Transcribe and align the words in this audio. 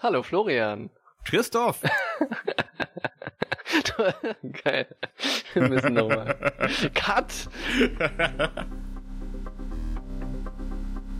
Hallo 0.00 0.22
Florian. 0.22 0.90
Christoph. 1.24 1.82
Geil. 4.64 4.86
Wir 5.54 5.68
müssen 5.68 5.94
nochmal. 5.94 6.36
Cut. 6.94 7.48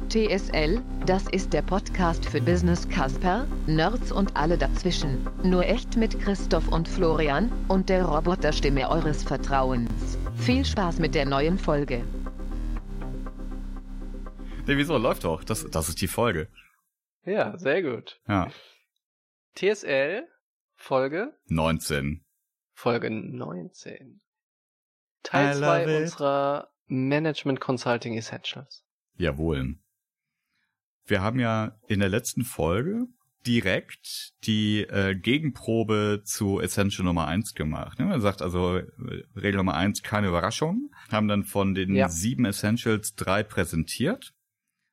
TSL, 0.09 0.81
das 1.07 1.25
ist 1.33 1.53
der 1.53 1.63
Podcast 1.63 2.25
für 2.25 2.41
Business 2.41 2.89
Casper, 2.89 3.49
Nerds 3.67 4.13
und 4.13 4.37
alle 4.37 4.57
dazwischen. 4.57 5.27
Nur 5.43 5.67
echt 5.67 5.97
mit 5.97 6.21
Christoph 6.21 6.69
und 6.69 6.87
Florian 6.87 7.51
und 7.67 7.89
der 7.89 8.05
Roboterstimme 8.05 8.89
eures 8.89 9.25
Vertrauens. 9.25 10.17
Viel 10.37 10.65
Spaß 10.65 11.01
mit 11.01 11.17
der 11.17 11.27
neuen 11.27 11.59
Folge. 11.59 12.05
Nee, 14.69 14.77
wieso? 14.77 14.97
Läuft 14.99 15.25
doch. 15.25 15.43
Das, 15.43 15.69
das 15.69 15.89
ist 15.89 16.01
die 16.01 16.07
Folge. 16.07 16.47
Ja, 17.25 17.59
sehr 17.59 17.83
gut. 17.83 18.21
Ja. 18.27 18.49
TSL, 19.59 20.29
Folge? 20.77 21.37
19. 21.49 22.25
Folge 22.75 23.11
19. 23.11 24.21
Teil 25.25 25.57
2 25.57 26.03
unserer 26.03 26.69
Management 26.87 27.59
Consulting 27.59 28.17
Essentials. 28.17 28.85
Jawohl. 29.17 29.81
Wir 31.07 31.23
haben 31.23 31.41
ja 31.41 31.77
in 31.89 31.99
der 31.99 32.09
letzten 32.09 32.45
Folge 32.45 33.09
direkt 33.49 34.33
die 34.45 34.83
äh, 34.83 35.17
Gegenprobe 35.17 36.23
zu 36.25 36.61
Essential 36.61 37.05
Nummer 37.05 37.27
1 37.27 37.55
gemacht. 37.55 37.99
Ne? 37.99 38.05
Man 38.05 38.21
sagt 38.21 38.43
also, 38.43 38.77
äh, 38.77 38.85
Regel 39.35 39.57
Nummer 39.57 39.75
1, 39.75 40.05
keine 40.05 40.29
Überraschung. 40.29 40.93
Haben 41.11 41.27
dann 41.27 41.43
von 41.43 41.75
den 41.75 41.97
ja. 41.97 42.09
sieben 42.09 42.45
Essentials 42.45 43.17
drei 43.17 43.43
präsentiert. 43.43 44.35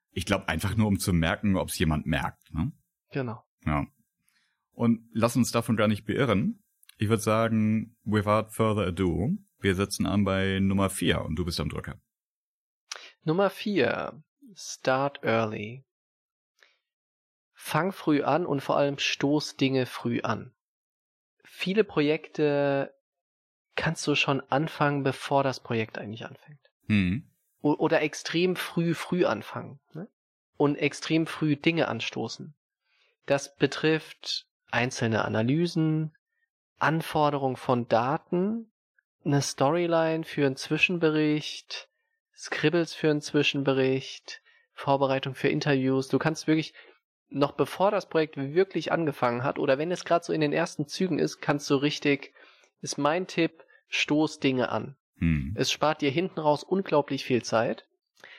Ich 0.10 0.26
glaube 0.26 0.48
einfach 0.48 0.76
nur, 0.76 0.88
um 0.88 0.98
zu 0.98 1.14
merken, 1.14 1.56
ob 1.56 1.70
es 1.70 1.78
jemand 1.78 2.08
merkt. 2.08 2.52
Ne? 2.52 2.72
Genau. 3.12 3.44
Ja. 3.64 3.86
Und 4.76 5.10
lass 5.14 5.36
uns 5.36 5.52
davon 5.52 5.78
gar 5.78 5.88
nicht 5.88 6.06
beirren. 6.06 6.62
Ich 6.98 7.10
würde 7.10 7.24
sagen, 7.24 7.98
without 8.04 8.52
further 8.52 8.88
ado, 8.88 9.32
wir 9.60 9.76
setzen 9.76 10.06
an 10.06 10.26
bei 10.26 10.60
Nummer 10.60 10.90
4 10.90 11.22
und 11.22 11.36
du 11.38 11.46
bist 11.46 11.60
am 11.60 11.70
Drücker. 11.70 12.00
Nummer 13.24 13.50
4. 13.50 14.22
Start 14.54 15.24
early. 15.24 15.84
Fang 17.54 17.92
früh 17.92 18.22
an 18.22 18.46
und 18.46 18.62
vor 18.62 18.78
allem 18.78 19.00
stoß 19.00 19.58
Dinge 19.58 19.86
früh 19.86 20.22
an. 20.22 20.54
Viele 21.44 21.84
Projekte 21.84 22.94
kannst 23.76 24.06
du 24.08 24.16
schon 24.16 24.42
anfangen, 24.50 25.04
bevor 25.04 25.44
das 25.44 25.62
Projekt 25.62 25.98
eigentlich 25.98 26.26
anfängt. 26.26 26.60
Hm. 26.88 27.32
Oder 27.62 28.02
extrem 28.02 28.56
früh, 28.56 28.94
früh 28.94 29.26
anfangen. 29.26 29.80
Ne? 29.94 30.08
Und 30.58 30.76
extrem 30.76 31.26
früh 31.28 31.56
Dinge 31.56 31.88
anstoßen. 31.88 32.54
Das 33.26 33.56
betrifft 33.56 34.48
einzelne 34.72 35.26
Analysen, 35.26 36.16
Anforderung 36.78 37.58
von 37.58 37.88
Daten, 37.88 38.72
eine 39.24 39.42
Storyline 39.42 40.24
für 40.24 40.46
einen 40.46 40.56
Zwischenbericht, 40.56 41.90
Scribbles 42.36 42.94
für 42.94 43.10
einen 43.10 43.22
Zwischenbericht, 43.22 44.42
Vorbereitung 44.74 45.36
für 45.36 45.48
Interviews. 45.48 46.10
Du 46.10 46.20
kannst 46.20 46.48
wirklich 46.48 46.74
noch 47.30 47.54
bevor 47.54 47.92
das 47.92 48.08
Projekt 48.08 48.38
wirklich 48.38 48.92
angefangen 48.92 49.44
hat 49.44 49.58
oder 49.58 49.78
wenn 49.78 49.92
es 49.92 50.06
gerade 50.06 50.24
so 50.24 50.34
in 50.34 50.42
den 50.42 50.54
ersten 50.54 50.88
Zügen 50.88 51.18
ist, 51.18 51.42
kannst 51.42 51.70
du 51.70 51.76
richtig, 51.76 52.34
ist 52.82 52.98
mein 52.98 53.26
Tipp, 53.26 53.64
stoß 53.88 54.40
Dinge 54.40 54.70
an. 54.70 54.96
Hm. 55.18 55.56
Es 55.58 55.72
spart 55.72 56.02
dir 56.02 56.12
hinten 56.12 56.40
raus 56.40 56.64
unglaublich 56.64 57.26
viel 57.26 57.42
Zeit. 57.42 57.88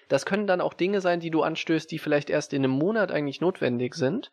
Das 0.08 0.24
können 0.24 0.46
dann 0.46 0.60
auch 0.60 0.74
Dinge 0.74 1.00
sein, 1.00 1.20
die 1.20 1.30
du 1.30 1.42
anstößt, 1.42 1.90
die 1.90 1.98
vielleicht 1.98 2.30
erst 2.30 2.52
in 2.52 2.62
einem 2.62 2.72
Monat 2.72 3.10
eigentlich 3.10 3.40
notwendig 3.40 3.94
sind 3.94 4.30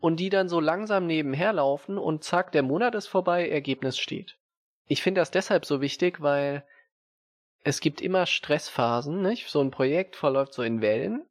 und 0.00 0.18
die 0.18 0.30
dann 0.30 0.48
so 0.48 0.60
langsam 0.60 1.06
nebenher 1.06 1.52
laufen 1.52 1.98
und 1.98 2.24
zack, 2.24 2.52
der 2.52 2.62
Monat 2.62 2.94
ist 2.94 3.06
vorbei, 3.06 3.48
Ergebnis 3.48 3.98
steht. 3.98 4.36
Ich 4.86 5.02
finde 5.02 5.20
das 5.20 5.30
deshalb 5.30 5.64
so 5.64 5.80
wichtig, 5.80 6.20
weil 6.20 6.64
es 7.62 7.80
gibt 7.80 8.00
immer 8.00 8.26
Stressphasen, 8.26 9.22
nicht? 9.22 9.48
So 9.48 9.60
ein 9.60 9.70
Projekt 9.70 10.16
verläuft 10.16 10.54
so 10.54 10.62
in 10.62 10.80
Wellen, 10.80 11.22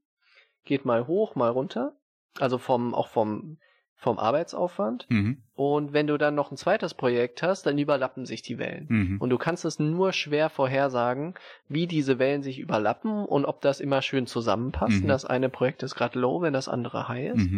geht 0.63 0.85
mal 0.85 1.07
hoch, 1.07 1.35
mal 1.35 1.49
runter. 1.49 1.93
Also 2.39 2.59
vom, 2.59 2.93
auch 2.93 3.07
vom, 3.07 3.57
vom 3.95 4.19
Arbeitsaufwand. 4.19 5.07
Mhm. 5.09 5.43
Und 5.55 5.91
wenn 5.91 6.07
du 6.07 6.17
dann 6.17 6.35
noch 6.35 6.51
ein 6.51 6.57
zweites 6.57 6.93
Projekt 6.93 7.41
hast, 7.41 7.65
dann 7.65 7.77
überlappen 7.77 8.25
sich 8.25 8.43
die 8.43 8.59
Wellen. 8.59 8.85
Mhm. 8.87 9.17
Und 9.19 9.31
du 9.31 9.37
kannst 9.37 9.65
es 9.65 9.79
nur 9.79 10.13
schwer 10.13 10.49
vorhersagen, 10.49 11.33
wie 11.67 11.87
diese 11.87 12.19
Wellen 12.19 12.43
sich 12.43 12.59
überlappen 12.59 13.25
und 13.25 13.45
ob 13.45 13.61
das 13.61 13.79
immer 13.79 14.01
schön 14.01 14.27
zusammenpasst. 14.27 15.03
Mhm. 15.03 15.07
Das 15.07 15.25
eine 15.25 15.49
Projekt 15.49 15.83
ist 15.83 15.95
gerade 15.95 16.19
low, 16.19 16.41
wenn 16.41 16.53
das 16.53 16.69
andere 16.69 17.07
high 17.07 17.33
ist. 17.35 17.49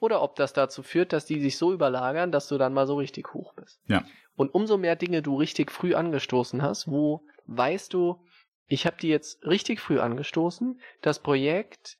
Oder 0.00 0.22
ob 0.22 0.36
das 0.36 0.52
dazu 0.52 0.82
führt, 0.82 1.12
dass 1.12 1.26
die 1.26 1.40
sich 1.40 1.56
so 1.56 1.72
überlagern, 1.72 2.32
dass 2.32 2.48
du 2.48 2.58
dann 2.58 2.74
mal 2.74 2.86
so 2.86 2.96
richtig 2.96 3.32
hoch 3.34 3.54
bist. 3.54 3.80
Ja. 3.86 4.04
Und 4.36 4.54
umso 4.54 4.76
mehr 4.76 4.96
Dinge 4.96 5.22
du 5.22 5.36
richtig 5.36 5.72
früh 5.72 5.94
angestoßen 5.94 6.62
hast, 6.62 6.90
wo 6.90 7.24
weißt 7.46 7.92
du, 7.94 8.20
ich 8.66 8.86
habe 8.86 8.96
die 9.00 9.08
jetzt 9.08 9.44
richtig 9.46 9.80
früh 9.80 10.00
angestoßen, 10.00 10.80
das 11.00 11.20
Projekt 11.20 11.98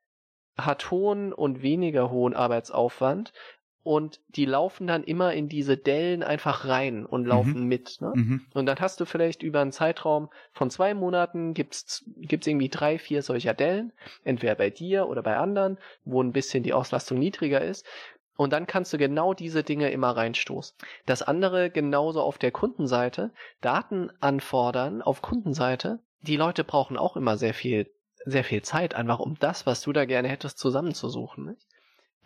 hat 0.57 0.91
hohen 0.91 1.33
und 1.33 1.63
weniger 1.63 2.11
hohen 2.11 2.35
Arbeitsaufwand 2.35 3.33
und 3.87 4.21
die 4.31 4.47
laufen 4.47 4.89
dann 4.89 5.05
immer 5.05 5.33
in 5.33 5.49
diese 5.49 5.77
Dellen 5.77 6.25
einfach 6.25 6.67
rein 6.67 7.07
und 7.07 7.25
laufen 7.25 7.61
Mhm. 7.61 7.67
mit. 7.69 8.01
Ne? 8.01 8.13
Mhm. 8.15 8.41
Und 8.53 8.67
dann 8.67 8.81
hast 8.81 8.99
du 8.99 9.05
vielleicht 9.05 9.45
über 9.45 9.61
einen 9.61 9.71
Zeitraum 9.71 10.29
von 10.53 10.71
zwei 10.71 10.93
Monaten 10.93 11.55
gibt's 11.55 12.05
gibt's 12.17 12.49
irgendwie 12.49 12.69
drei, 12.69 12.99
vier 12.99 13.23
solcher 13.23 13.55
Dellen, 13.55 13.93
entweder 14.25 14.57
bei 14.57 14.71
dir 14.71 15.09
oder 15.09 15.23
bei 15.23 15.37
anderen, 15.37 15.79
wo 16.05 16.21
ein 16.21 16.33
bisschen 16.33 16.65
die 16.65 16.73
Auslastung 16.73 17.21
niedriger 17.21 17.61
ist. 17.61 17.87
Und 18.37 18.53
dann 18.53 18.67
kannst 18.67 18.93
du 18.93 18.99
genau 18.99 19.35
diese 19.35 19.63
Dinge 19.63 19.91
immer 19.93 20.11
reinstoßen. 20.11 20.77
Das 21.07 21.23
andere 21.23 21.71
genauso 21.71 22.23
auf 22.23 22.39
der 22.39 22.51
Kundenseite, 22.51 23.31
Daten 23.61 24.11
anfordern 24.21 25.01
auf 25.01 25.23
Kundenseite. 25.23 26.01
Die 26.23 26.37
Leute 26.37 26.65
brauchen 26.65 26.97
auch 26.97 27.17
immer 27.17 27.37
sehr 27.37 27.55
viel, 27.55 27.89
sehr 28.25 28.43
viel 28.43 28.63
Zeit, 28.63 28.97
einfach 28.97 29.21
um 29.21 29.37
das, 29.39 29.65
was 29.65 29.81
du 29.81 29.93
da 29.93 30.07
gerne 30.07 30.27
hättest, 30.27 30.59
zusammenzusuchen. 30.59 31.47
Nicht? 31.47 31.67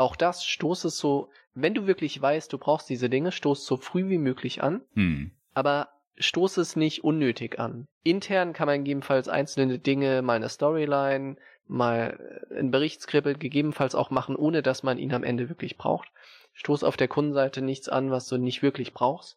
Auch 0.00 0.16
das 0.16 0.46
stoß 0.46 0.84
es 0.84 0.96
so, 0.96 1.28
wenn 1.52 1.74
du 1.74 1.86
wirklich 1.86 2.20
weißt, 2.22 2.50
du 2.54 2.56
brauchst 2.56 2.88
diese 2.88 3.10
Dinge, 3.10 3.32
stoß 3.32 3.66
so 3.66 3.76
früh 3.76 4.08
wie 4.08 4.16
möglich 4.16 4.62
an, 4.62 4.80
Hm. 4.94 5.32
aber 5.52 5.90
stoß 6.16 6.56
es 6.56 6.74
nicht 6.74 7.04
unnötig 7.04 7.58
an. 7.58 7.86
Intern 8.02 8.54
kann 8.54 8.66
man 8.66 8.78
gegebenenfalls 8.78 9.28
einzelne 9.28 9.78
Dinge, 9.78 10.22
mal 10.22 10.36
eine 10.36 10.48
Storyline, 10.48 11.36
mal 11.66 12.46
ein 12.58 12.70
Berichtskribbel 12.70 13.36
gegebenenfalls 13.36 13.94
auch 13.94 14.08
machen, 14.08 14.36
ohne 14.36 14.62
dass 14.62 14.82
man 14.82 14.96
ihn 14.96 15.12
am 15.12 15.22
Ende 15.22 15.50
wirklich 15.50 15.76
braucht. 15.76 16.08
Stoß 16.54 16.82
auf 16.82 16.96
der 16.96 17.08
Kundenseite 17.08 17.60
nichts 17.60 17.90
an, 17.90 18.10
was 18.10 18.26
du 18.26 18.38
nicht 18.38 18.62
wirklich 18.62 18.94
brauchst. 18.94 19.36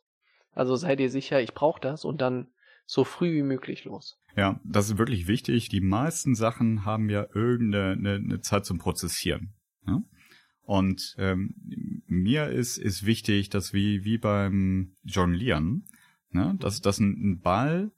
Also 0.53 0.77
sei 0.77 0.95
dir 0.95 1.09
sicher, 1.09 1.41
ich 1.41 1.53
brauche 1.53 1.81
das 1.81 2.05
und 2.05 2.21
dann 2.21 2.47
so 2.85 3.03
früh 3.03 3.33
wie 3.33 3.43
möglich 3.43 3.83
los. 3.83 4.17
Ja, 4.37 4.61
das 4.63 4.89
ist 4.89 4.97
wirklich 4.97 5.27
wichtig. 5.27 5.67
Die 5.67 5.81
meisten 5.81 6.35
Sachen 6.35 6.85
haben 6.85 7.09
ja 7.09 7.27
irgendeine 7.33 7.91
eine, 7.91 8.15
eine 8.15 8.39
Zeit 8.39 8.65
zum 8.65 8.77
Prozessieren. 8.77 9.53
Ne? 9.85 10.03
Und 10.63 11.15
ähm, 11.17 11.53
mir 12.07 12.47
ist 12.47 12.77
ist 12.77 13.05
wichtig, 13.05 13.49
dass 13.49 13.73
wie 13.73 14.03
wie 14.05 14.17
beim 14.17 14.95
Jonglieren, 15.03 15.85
ne, 16.31 16.55
dass 16.59 16.81
dass 16.81 16.99
ein, 16.99 17.11
ein 17.33 17.39
Ball, 17.41 17.91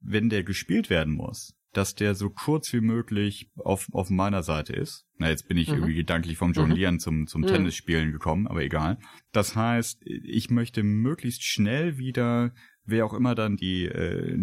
wenn 0.00 0.28
der 0.28 0.44
gespielt 0.44 0.88
werden 0.88 1.14
muss, 1.14 1.54
dass 1.72 1.94
der 1.94 2.14
so 2.14 2.30
kurz 2.30 2.72
wie 2.72 2.80
möglich 2.80 3.50
auf 3.56 3.88
auf 3.92 4.08
meiner 4.08 4.42
Seite 4.42 4.72
ist. 4.72 5.04
Na, 5.18 5.30
jetzt 5.30 5.48
bin 5.48 5.56
ich 5.56 5.68
Mhm. 5.68 5.74
irgendwie 5.74 5.94
gedanklich 5.94 6.36
vom 6.38 6.52
Jonglieren 6.52 7.00
zum 7.00 7.26
zum 7.26 7.42
Mhm. 7.42 7.46
Tennisspielen 7.46 8.12
gekommen, 8.12 8.46
aber 8.46 8.62
egal. 8.62 8.98
Das 9.32 9.56
heißt, 9.56 10.02
ich 10.06 10.48
möchte 10.50 10.82
möglichst 10.84 11.42
schnell 11.44 11.98
wieder 11.98 12.52
wer 12.84 13.06
auch 13.06 13.14
immer 13.14 13.34
dann 13.34 13.56
die 13.56 13.84
äh, 13.84 14.36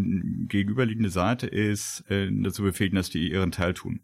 gegenüberliegende 0.48 1.10
Seite 1.10 1.48
ist, 1.48 2.06
äh, 2.10 2.30
dazu 2.32 2.64
befähigen, 2.64 2.96
dass 2.96 3.10
die 3.10 3.30
ihren 3.32 3.52
Teil 3.52 3.74
tun. 3.74 4.02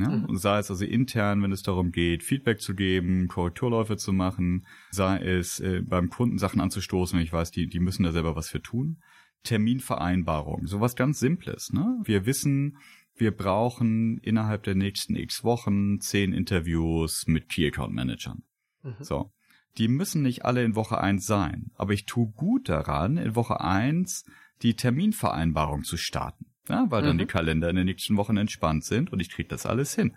Ja? 0.00 0.08
Mhm. 0.08 0.24
Und 0.26 0.38
sei 0.38 0.58
es 0.58 0.70
also 0.70 0.84
intern, 0.84 1.42
wenn 1.42 1.52
es 1.52 1.62
darum 1.62 1.92
geht, 1.92 2.22
Feedback 2.22 2.60
zu 2.60 2.74
geben, 2.74 3.28
Korrekturläufe 3.28 3.96
zu 3.96 4.12
machen, 4.12 4.66
sei 4.90 5.18
es 5.18 5.60
äh, 5.60 5.82
beim 5.82 6.08
Kunden 6.08 6.38
Sachen 6.38 6.60
anzustoßen, 6.60 7.18
wenn 7.18 7.24
ich 7.24 7.32
weiß, 7.32 7.50
die, 7.50 7.66
die 7.66 7.80
müssen 7.80 8.02
da 8.02 8.12
selber 8.12 8.36
was 8.36 8.48
für 8.48 8.62
tun. 8.62 8.98
Terminvereinbarung, 9.42 10.66
sowas 10.66 10.96
ganz 10.96 11.18
Simples. 11.18 11.72
Ne? 11.72 11.98
Wir 12.04 12.26
wissen, 12.26 12.76
wir 13.14 13.30
brauchen 13.36 14.18
innerhalb 14.18 14.62
der 14.64 14.74
nächsten 14.74 15.16
x 15.16 15.44
Wochen 15.44 16.00
zehn 16.00 16.32
Interviews 16.32 17.26
mit 17.26 17.48
Key 17.48 17.66
Account 17.66 17.94
Managern. 17.94 18.42
Mhm. 18.82 18.94
So. 19.00 19.32
Die 19.78 19.88
müssen 19.88 20.22
nicht 20.22 20.44
alle 20.44 20.64
in 20.64 20.74
Woche 20.74 20.98
eins 20.98 21.26
sein, 21.26 21.70
aber 21.76 21.92
ich 21.92 22.04
tue 22.04 22.28
gut 22.32 22.68
daran, 22.68 23.16
in 23.16 23.36
Woche 23.36 23.60
eins 23.60 24.24
die 24.62 24.74
Terminvereinbarung 24.74 25.84
zu 25.84 25.96
starten. 25.96 26.46
Ja, 26.70 26.86
weil 26.90 27.02
dann 27.02 27.16
Mhm. 27.16 27.20
die 27.20 27.26
Kalender 27.26 27.68
in 27.70 27.76
den 27.76 27.86
nächsten 27.86 28.16
Wochen 28.16 28.36
entspannt 28.36 28.84
sind 28.84 29.12
und 29.12 29.20
ich 29.20 29.30
kriege 29.30 29.48
das 29.48 29.66
alles 29.66 29.94
hin. 29.94 30.16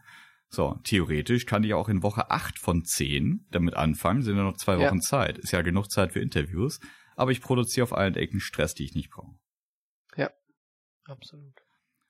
So, 0.50 0.80
theoretisch 0.84 1.46
kann 1.48 1.64
ich 1.64 1.74
auch 1.74 1.90
in 1.90 2.04
Woche 2.04 2.30
acht 2.30 2.60
von 2.60 2.86
zehn 2.86 3.46
damit 3.52 3.76
anfangen, 3.76 4.22
sind 4.22 4.38
ja 4.38 4.44
noch 4.44 4.58
zwei 4.58 4.78
Ja. 4.80 4.88
Wochen 4.88 5.02
Zeit. 5.02 5.38
Ist 5.40 5.52
ja 5.52 5.62
genug 5.64 5.90
Zeit 5.90 6.14
für 6.14 6.20
Interviews, 6.20 6.80
aber 7.16 7.32
ich 7.32 7.42
produziere 7.42 7.84
auf 7.86 7.94
allen 7.94 8.16
Ecken 8.16 8.40
Stress, 8.40 8.74
die 8.76 8.84
ich 8.86 8.94
nicht 8.96 9.10
brauche. 9.10 9.36
Absolut. 11.06 11.54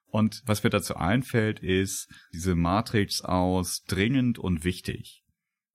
Und 0.06 0.44
was 0.46 0.63
mir 0.63 0.69
dazu 0.69 0.96
einfällt, 0.96 1.60
ist 1.62 2.07
diese 2.31 2.54
Matrix 2.54 3.22
aus 3.22 3.84
dringend 3.88 4.38
und 4.38 4.63
wichtig. 4.63 5.24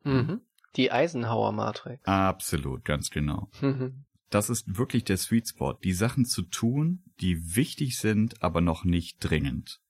Mhm. 0.05 0.43
Die 0.77 0.93
Eisenhower-Matrix. 0.93 2.05
Absolut, 2.07 2.85
ganz 2.85 3.11
genau. 3.11 3.51
Mhm. 3.61 4.05
Das 4.31 4.51
ist 4.51 4.77
wirklich 4.77 5.05
der 5.05 5.17
Sweet 5.17 5.49
Spot, 5.49 5.73
die 5.83 5.93
Sachen 5.93 6.25
zu 6.25 6.43
tun, 6.43 7.03
die 7.21 7.57
wichtig 7.57 7.97
sind, 7.99 8.43
aber 8.43 8.61
noch 8.61 8.85
nicht 8.85 9.19
dringend. 9.21 9.81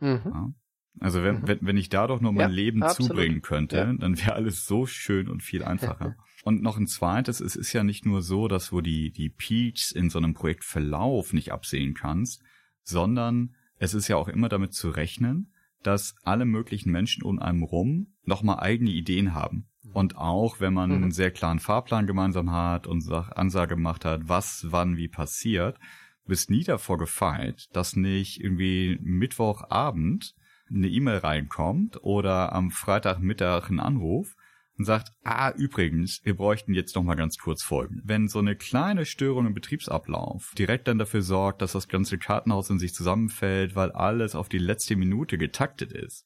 Mhm. 0.00 0.20
Ja? 0.24 0.54
Also 0.98 1.22
wenn, 1.22 1.36
Mhm. 1.40 1.46
wenn, 1.48 1.58
wenn 1.62 1.76
ich 1.76 1.88
da 1.88 2.06
doch 2.06 2.20
nur 2.20 2.32
mein 2.32 2.50
Ja, 2.50 2.54
Leben 2.54 2.82
absolut. 2.82 3.12
zubringen 3.12 3.42
könnte, 3.42 3.76
Ja. 3.76 3.92
dann 3.92 4.18
wäre 4.18 4.34
alles 4.34 4.66
so 4.66 4.86
schön 4.86 5.28
und 5.28 5.42
viel 5.42 5.62
einfacher. 5.64 6.16
und 6.44 6.62
noch 6.62 6.76
ein 6.76 6.86
zweites, 6.86 7.40
es 7.40 7.56
ist 7.56 7.72
ja 7.72 7.84
nicht 7.84 8.04
nur 8.04 8.22
so, 8.22 8.48
dass 8.48 8.68
du 8.70 8.80
die, 8.80 9.12
die 9.12 9.30
Peaks 9.30 9.92
in 9.92 10.10
so 10.10 10.18
einem 10.18 10.34
Projektverlauf 10.34 11.32
nicht 11.32 11.52
absehen 11.52 11.94
kannst, 11.94 12.42
sondern 12.82 13.54
es 13.76 13.94
ist 13.94 14.08
ja 14.08 14.16
auch 14.16 14.28
immer 14.28 14.48
damit 14.48 14.74
zu 14.74 14.90
rechnen, 14.90 15.52
dass 15.82 16.14
alle 16.22 16.44
möglichen 16.44 16.90
Menschen 16.90 17.22
um 17.22 17.38
einem 17.38 17.62
rum 17.62 18.14
nochmal 18.30 18.60
eigene 18.60 18.90
Ideen 18.90 19.34
haben. 19.34 19.66
Und 19.92 20.16
auch 20.16 20.60
wenn 20.60 20.72
man 20.72 20.90
Mhm. 20.90 20.96
einen 21.02 21.10
sehr 21.12 21.30
klaren 21.30 21.58
Fahrplan 21.58 22.06
gemeinsam 22.06 22.50
hat 22.52 22.86
und 22.86 23.06
Ansage 23.10 23.74
gemacht 23.74 24.04
hat, 24.04 24.22
was 24.28 24.66
wann 24.70 24.96
wie 24.96 25.08
passiert, 25.08 25.76
bist 26.26 26.48
nie 26.48 26.62
davor 26.64 26.96
gefeit, 26.96 27.66
dass 27.72 27.96
nicht 27.96 28.40
irgendwie 28.40 28.98
Mittwochabend 29.02 30.34
eine 30.72 30.88
E-Mail 30.88 31.18
reinkommt 31.18 31.98
oder 32.02 32.52
am 32.52 32.70
Freitagmittag 32.70 33.68
ein 33.70 33.80
Anruf 33.80 34.34
und 34.78 34.84
sagt, 34.84 35.10
ah, 35.24 35.50
übrigens, 35.50 36.20
wir 36.22 36.36
bräuchten 36.36 36.72
jetzt 36.72 36.94
noch 36.94 37.02
mal 37.02 37.16
ganz 37.16 37.36
kurz 37.36 37.62
folgen. 37.64 38.00
Wenn 38.04 38.28
so 38.28 38.38
eine 38.38 38.54
kleine 38.54 39.04
Störung 39.04 39.46
im 39.46 39.54
Betriebsablauf 39.54 40.52
direkt 40.56 40.86
dann 40.88 40.98
dafür 40.98 41.22
sorgt, 41.22 41.60
dass 41.62 41.72
das 41.72 41.88
ganze 41.88 42.16
Kartenhaus 42.16 42.70
in 42.70 42.78
sich 42.78 42.94
zusammenfällt, 42.94 43.74
weil 43.74 43.90
alles 43.90 44.34
auf 44.36 44.48
die 44.48 44.58
letzte 44.58 44.94
Minute 44.96 45.36
getaktet 45.36 45.92
ist. 45.92 46.24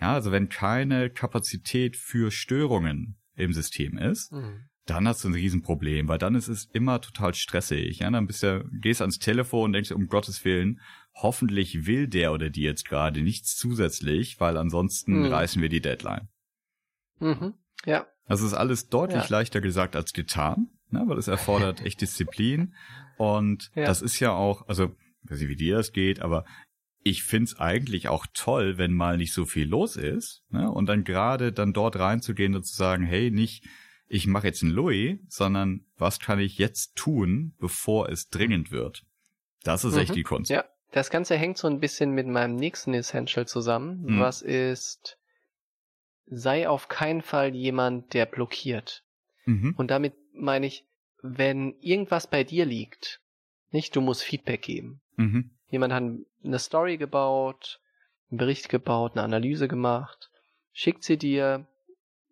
Ja, 0.00 0.12
also 0.14 0.30
wenn 0.32 0.48
keine 0.48 1.10
Kapazität 1.10 1.96
für 1.96 2.30
Störungen 2.30 3.16
im 3.34 3.52
System 3.52 3.96
ist, 3.98 4.32
Mhm. 4.32 4.68
dann 4.84 5.08
hast 5.08 5.24
du 5.24 5.28
ein 5.28 5.34
Riesenproblem, 5.34 6.06
weil 6.08 6.18
dann 6.18 6.34
ist 6.34 6.48
es 6.48 6.66
immer 6.72 7.00
total 7.00 7.34
stressig. 7.34 8.00
Ja, 8.00 8.10
dann 8.10 8.26
bist 8.26 8.42
du, 8.42 8.64
gehst 8.80 9.00
ans 9.00 9.18
Telefon 9.18 9.64
und 9.66 9.72
denkst, 9.72 9.90
um 9.92 10.06
Gottes 10.08 10.44
Willen, 10.44 10.80
hoffentlich 11.14 11.86
will 11.86 12.08
der 12.08 12.32
oder 12.32 12.50
die 12.50 12.62
jetzt 12.62 12.86
gerade 12.88 13.22
nichts 13.22 13.56
zusätzlich, 13.56 14.38
weil 14.38 14.56
ansonsten 14.56 15.24
Hm. 15.24 15.32
reißen 15.32 15.60
wir 15.62 15.68
die 15.70 15.80
Deadline. 15.80 16.28
Mhm. 17.18 17.54
Ja. 17.84 18.06
Das 18.28 18.42
ist 18.42 18.52
alles 18.54 18.88
deutlich 18.88 19.28
Ja. 19.30 19.38
leichter 19.38 19.60
gesagt 19.60 19.96
als 19.96 20.12
getan, 20.12 20.68
ne, 20.90 21.02
weil 21.06 21.18
es 21.18 21.28
erfordert 21.28 21.80
echt 21.86 22.00
Disziplin. 22.00 22.74
Und 23.16 23.70
Ja. 23.74 23.84
das 23.84 24.02
ist 24.02 24.20
ja 24.20 24.32
auch, 24.32 24.68
also, 24.68 24.94
ich 25.24 25.30
weiß 25.30 25.40
nicht, 25.40 25.48
wie 25.48 25.56
dir 25.56 25.76
das 25.76 25.92
geht, 25.92 26.20
aber 26.20 26.44
ich 27.06 27.22
find's 27.22 27.58
eigentlich 27.60 28.08
auch 28.08 28.26
toll, 28.34 28.78
wenn 28.78 28.92
mal 28.92 29.16
nicht 29.16 29.32
so 29.32 29.44
viel 29.44 29.68
los 29.68 29.96
ist. 29.96 30.42
Ne? 30.50 30.70
Und 30.70 30.86
dann 30.86 31.04
gerade 31.04 31.52
dann 31.52 31.72
dort 31.72 31.96
reinzugehen 31.96 32.54
und 32.56 32.64
zu 32.64 32.74
sagen, 32.74 33.04
hey, 33.04 33.30
nicht, 33.30 33.64
ich 34.08 34.26
mache 34.26 34.48
jetzt 34.48 34.62
einen 34.62 34.72
Louis, 34.72 35.18
sondern 35.28 35.86
was 35.96 36.18
kann 36.18 36.40
ich 36.40 36.58
jetzt 36.58 36.96
tun, 36.96 37.54
bevor 37.58 38.08
es 38.08 38.28
dringend 38.28 38.70
wird? 38.72 39.04
Das 39.62 39.84
ist 39.84 39.96
echt 39.96 40.10
Mhm. 40.10 40.14
die 40.14 40.22
Kunst. 40.22 40.50
Ja. 40.50 40.64
Das 40.92 41.10
Ganze 41.10 41.36
hängt 41.36 41.58
so 41.58 41.68
ein 41.68 41.80
bisschen 41.80 42.12
mit 42.12 42.26
meinem 42.26 42.56
nächsten 42.56 42.94
Essential 42.94 43.46
zusammen, 43.46 44.02
Mhm. 44.02 44.20
was 44.20 44.40
ist, 44.42 45.18
sei 46.26 46.68
auf 46.68 46.88
keinen 46.88 47.22
Fall 47.22 47.54
jemand, 47.54 48.14
der 48.14 48.26
blockiert. 48.26 49.04
Mhm. 49.44 49.74
Und 49.76 49.90
damit 49.90 50.14
meine 50.32 50.66
ich, 50.66 50.84
wenn 51.22 51.74
irgendwas 51.80 52.28
bei 52.28 52.44
dir 52.44 52.64
liegt, 52.64 53.20
nicht, 53.70 53.94
du 53.96 54.00
musst 54.00 54.22
Feedback 54.22 54.62
geben. 54.62 55.00
Mhm. 55.16 55.50
Jemand 55.70 55.92
hat 55.92 56.02
eine 56.44 56.58
Story 56.58 56.96
gebaut, 56.96 57.80
einen 58.30 58.38
Bericht 58.38 58.68
gebaut, 58.68 59.12
eine 59.12 59.22
Analyse 59.22 59.68
gemacht, 59.68 60.30
schickt 60.72 61.02
sie 61.02 61.16
dir, 61.16 61.66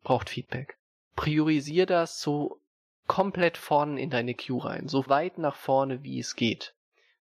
braucht 0.03 0.31
Feedback. 0.31 0.77
Priorisier 1.17 1.87
das 1.87 2.21
so 2.21 2.61
komplett 3.07 3.57
vorne 3.57 4.01
in 4.01 4.11
deine 4.11 4.35
Queue 4.35 4.65
rein, 4.65 4.89
so 4.89 5.09
weit 5.09 5.39
nach 5.39 5.57
vorne, 5.57 6.03
wie 6.03 6.19
es 6.19 6.37
geht. 6.37 6.75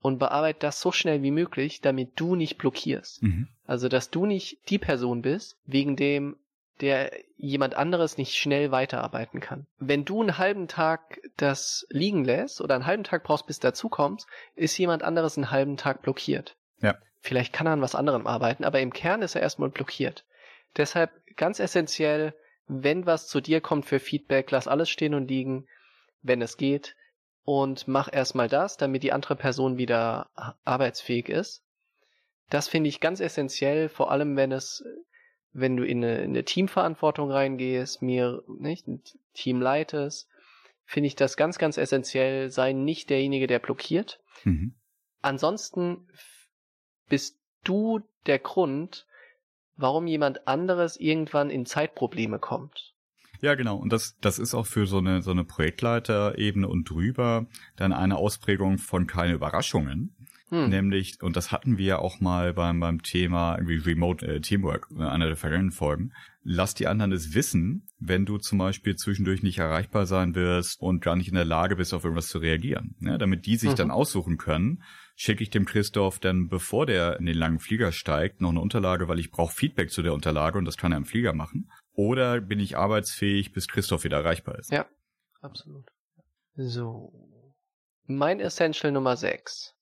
Und 0.02 0.18
bearbeite 0.18 0.60
das 0.60 0.80
so 0.80 0.92
schnell 0.92 1.22
wie 1.22 1.30
möglich, 1.30 1.80
damit 1.80 2.12
du 2.16 2.34
nicht 2.34 2.56
blockierst. 2.56 3.22
Mhm. 3.22 3.48
Also, 3.66 3.88
dass 3.88 4.10
du 4.10 4.24
nicht 4.24 4.58
die 4.70 4.78
Person 4.78 5.20
bist, 5.20 5.58
wegen 5.66 5.96
dem 5.96 6.36
der 6.80 7.12
jemand 7.36 7.74
anderes 7.74 8.16
nicht 8.16 8.34
schnell 8.36 8.70
weiterarbeiten 8.70 9.40
kann. 9.40 9.66
Wenn 9.78 10.04
du 10.04 10.20
einen 10.20 10.38
halben 10.38 10.68
Tag 10.68 11.20
das 11.36 11.86
liegen 11.90 12.24
lässt 12.24 12.60
oder 12.60 12.74
einen 12.74 12.86
halben 12.86 13.04
Tag 13.04 13.24
brauchst, 13.24 13.46
bis 13.46 13.60
dazu 13.60 13.88
kommst, 13.88 14.26
ist 14.54 14.76
jemand 14.78 15.02
anderes 15.02 15.36
einen 15.36 15.50
halben 15.50 15.76
Tag 15.76 16.02
blockiert. 16.02 16.56
Ja. 16.80 16.96
Vielleicht 17.20 17.52
kann 17.52 17.66
er 17.66 17.74
an 17.74 17.82
was 17.82 17.94
anderem 17.94 18.26
arbeiten, 18.26 18.64
aber 18.64 18.80
im 18.80 18.92
Kern 18.92 19.22
ist 19.22 19.34
er 19.34 19.42
erstmal 19.42 19.68
blockiert. 19.68 20.24
Deshalb 20.76 21.10
ganz 21.36 21.60
essentiell, 21.60 22.34
wenn 22.66 23.06
was 23.06 23.26
zu 23.26 23.40
dir 23.40 23.60
kommt 23.60 23.84
für 23.86 23.98
Feedback, 23.98 24.50
lass 24.50 24.68
alles 24.68 24.88
stehen 24.88 25.14
und 25.14 25.28
liegen, 25.28 25.66
wenn 26.22 26.40
es 26.40 26.56
geht, 26.56 26.94
und 27.42 27.88
mach 27.88 28.12
erstmal 28.12 28.48
das, 28.48 28.76
damit 28.76 29.02
die 29.02 29.12
andere 29.12 29.36
Person 29.36 29.76
wieder 29.76 30.30
arbeitsfähig 30.64 31.28
ist. 31.28 31.64
Das 32.48 32.68
finde 32.68 32.88
ich 32.88 33.00
ganz 33.00 33.20
essentiell, 33.20 33.88
vor 33.88 34.10
allem 34.10 34.36
wenn 34.36 34.52
es, 34.52 34.84
wenn 35.52 35.76
du 35.76 35.84
in 35.84 36.04
eine, 36.04 36.18
in 36.18 36.30
eine 36.30 36.44
Teamverantwortung 36.44 37.30
reingehst, 37.30 38.02
mir 38.02 38.42
nicht 38.46 38.86
ein 38.86 39.02
Team 39.34 39.60
leitest, 39.60 40.28
finde 40.84 41.08
ich 41.08 41.16
das 41.16 41.36
ganz, 41.36 41.58
ganz 41.58 41.76
essentiell. 41.76 42.50
Sei 42.50 42.72
nicht 42.72 43.10
derjenige, 43.10 43.46
der 43.46 43.58
blockiert. 43.58 44.20
Mhm. 44.44 44.74
Ansonsten 45.22 46.08
bist 47.08 47.38
du 47.64 48.00
der 48.26 48.38
Grund, 48.38 49.06
warum 49.76 50.06
jemand 50.06 50.46
anderes 50.46 50.98
irgendwann 50.98 51.50
in 51.50 51.66
Zeitprobleme 51.66 52.38
kommt. 52.38 52.94
Ja, 53.40 53.54
genau. 53.54 53.76
Und 53.76 53.92
das, 53.92 54.18
das 54.20 54.38
ist 54.38 54.54
auch 54.54 54.66
für 54.66 54.86
so 54.86 54.98
eine, 54.98 55.22
so 55.22 55.30
eine 55.30 55.44
Projektleiterebene 55.44 56.68
und 56.68 56.88
drüber 56.88 57.46
dann 57.76 57.92
eine 57.92 58.16
Ausprägung 58.16 58.78
von 58.78 59.06
keine 59.06 59.32
Überraschungen. 59.32 60.14
Hm. 60.50 60.68
Nämlich, 60.68 61.22
und 61.22 61.36
das 61.36 61.52
hatten 61.52 61.78
wir 61.78 61.86
ja 61.86 61.98
auch 62.00 62.20
mal 62.20 62.52
beim, 62.52 62.80
beim 62.80 63.02
Thema 63.02 63.56
irgendwie 63.56 63.76
Remote 63.78 64.26
äh, 64.26 64.40
Teamwork, 64.40 64.88
in 64.90 65.02
einer 65.02 65.26
der 65.26 65.36
vergangenen 65.36 65.70
Folgen. 65.70 66.12
Lass 66.42 66.74
die 66.74 66.86
anderen 66.88 67.12
es 67.12 67.34
wissen, 67.34 67.86
wenn 67.98 68.26
du 68.26 68.38
zum 68.38 68.58
Beispiel 68.58 68.96
zwischendurch 68.96 69.42
nicht 69.42 69.58
erreichbar 69.58 70.06
sein 70.06 70.34
wirst 70.34 70.80
und 70.80 71.02
gar 71.02 71.14
nicht 71.14 71.28
in 71.28 71.34
der 71.34 71.44
Lage 71.44 71.76
bist, 71.76 71.94
auf 71.94 72.02
irgendwas 72.04 72.28
zu 72.28 72.38
reagieren. 72.38 72.96
Ja, 73.00 73.16
damit 73.18 73.46
die 73.46 73.56
sich 73.56 73.70
Mhm. 73.72 73.76
dann 73.76 73.90
aussuchen 73.90 74.38
können, 74.38 74.82
schicke 75.14 75.42
ich 75.42 75.50
dem 75.50 75.66
Christoph 75.66 76.18
dann, 76.18 76.48
bevor 76.48 76.86
der 76.86 77.18
in 77.18 77.26
den 77.26 77.36
langen 77.36 77.58
Flieger 77.60 77.92
steigt, 77.92 78.40
noch 78.40 78.50
eine 78.50 78.60
Unterlage, 78.60 79.06
weil 79.06 79.18
ich 79.18 79.30
brauche 79.30 79.54
Feedback 79.54 79.90
zu 79.90 80.02
der 80.02 80.14
Unterlage 80.14 80.58
und 80.58 80.64
das 80.64 80.76
kann 80.78 80.92
er 80.92 80.98
im 80.98 81.04
Flieger 81.04 81.34
machen. 81.34 81.70
Oder 81.92 82.40
bin 82.40 82.58
ich 82.58 82.76
arbeitsfähig, 82.78 83.52
bis 83.52 83.68
Christoph 83.68 84.04
wieder 84.04 84.16
erreichbar 84.18 84.58
ist. 84.58 84.72
Ja, 84.72 84.86
absolut. 85.42 85.86
So. 86.56 87.12
Mein 88.06 88.40
Essential 88.40 88.92
Nummer 88.92 89.16
6. 89.16 89.74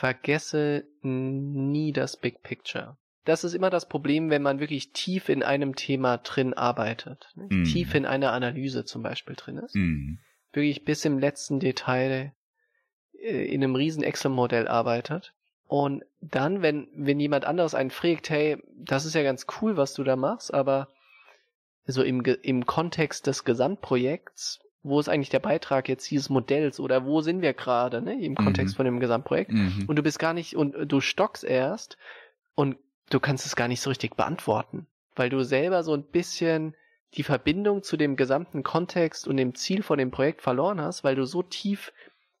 Vergesse 0.00 0.86
nie 1.02 1.92
das 1.92 2.16
Big 2.16 2.42
Picture. 2.42 2.96
Das 3.26 3.44
ist 3.44 3.52
immer 3.52 3.68
das 3.68 3.86
Problem, 3.86 4.30
wenn 4.30 4.40
man 4.40 4.58
wirklich 4.58 4.92
tief 4.92 5.28
in 5.28 5.42
einem 5.42 5.76
Thema 5.76 6.16
drin 6.16 6.54
arbeitet. 6.54 7.28
Mhm. 7.34 7.64
Tief 7.64 7.94
in 7.94 8.06
einer 8.06 8.32
Analyse 8.32 8.86
zum 8.86 9.02
Beispiel 9.02 9.36
drin 9.36 9.58
ist. 9.58 9.74
Mhm. 9.74 10.18
Wirklich 10.52 10.86
bis 10.86 11.04
im 11.04 11.18
letzten 11.18 11.60
Detail 11.60 12.32
äh, 13.12 13.44
in 13.44 13.62
einem 13.62 13.74
riesen 13.74 14.02
Excel-Modell 14.02 14.68
arbeitet. 14.68 15.34
Und 15.66 16.02
dann, 16.22 16.62
wenn, 16.62 16.88
wenn 16.94 17.20
jemand 17.20 17.44
anderes 17.44 17.74
einen 17.74 17.90
fragt, 17.90 18.30
hey, 18.30 18.56
das 18.74 19.04
ist 19.04 19.14
ja 19.14 19.22
ganz 19.22 19.46
cool, 19.60 19.76
was 19.76 19.92
du 19.92 20.02
da 20.02 20.16
machst, 20.16 20.54
aber 20.54 20.88
so 21.84 22.02
im, 22.02 22.24
im 22.24 22.64
Kontext 22.64 23.26
des 23.26 23.44
Gesamtprojekts, 23.44 24.60
wo 24.82 24.98
ist 24.98 25.08
eigentlich 25.08 25.28
der 25.30 25.40
Beitrag 25.40 25.88
jetzt 25.88 26.10
dieses 26.10 26.30
Modells 26.30 26.80
oder 26.80 27.04
wo 27.04 27.20
sind 27.20 27.42
wir 27.42 27.52
gerade, 27.52 28.00
ne, 28.00 28.20
im 28.22 28.34
Kontext 28.34 28.74
Mhm. 28.74 28.76
von 28.76 28.84
dem 28.86 29.00
Gesamtprojekt? 29.00 29.52
Mhm. 29.52 29.84
Und 29.86 29.96
du 29.96 30.02
bist 30.02 30.18
gar 30.18 30.32
nicht, 30.32 30.56
und 30.56 30.74
du 30.90 31.00
stockst 31.00 31.44
erst 31.44 31.98
und 32.54 32.76
du 33.10 33.20
kannst 33.20 33.44
es 33.46 33.56
gar 33.56 33.68
nicht 33.68 33.80
so 33.80 33.90
richtig 33.90 34.16
beantworten, 34.16 34.86
weil 35.16 35.28
du 35.28 35.42
selber 35.44 35.82
so 35.82 35.92
ein 35.94 36.02
bisschen 36.04 36.74
die 37.14 37.24
Verbindung 37.24 37.82
zu 37.82 37.96
dem 37.96 38.16
gesamten 38.16 38.62
Kontext 38.62 39.26
und 39.26 39.36
dem 39.36 39.54
Ziel 39.54 39.82
von 39.82 39.98
dem 39.98 40.10
Projekt 40.10 40.42
verloren 40.42 40.80
hast, 40.80 41.02
weil 41.04 41.16
du 41.16 41.24
so 41.26 41.42
tief 41.42 41.92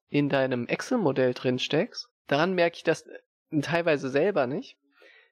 in 0.08 0.28
deinem 0.28 0.66
Excel-Modell 0.66 1.34
drin 1.34 1.58
steckst. 1.58 2.08
Daran 2.28 2.54
merke 2.54 2.76
ich 2.76 2.84
das 2.84 3.04
teilweise 3.62 4.08
selber 4.08 4.46
nicht. 4.46 4.76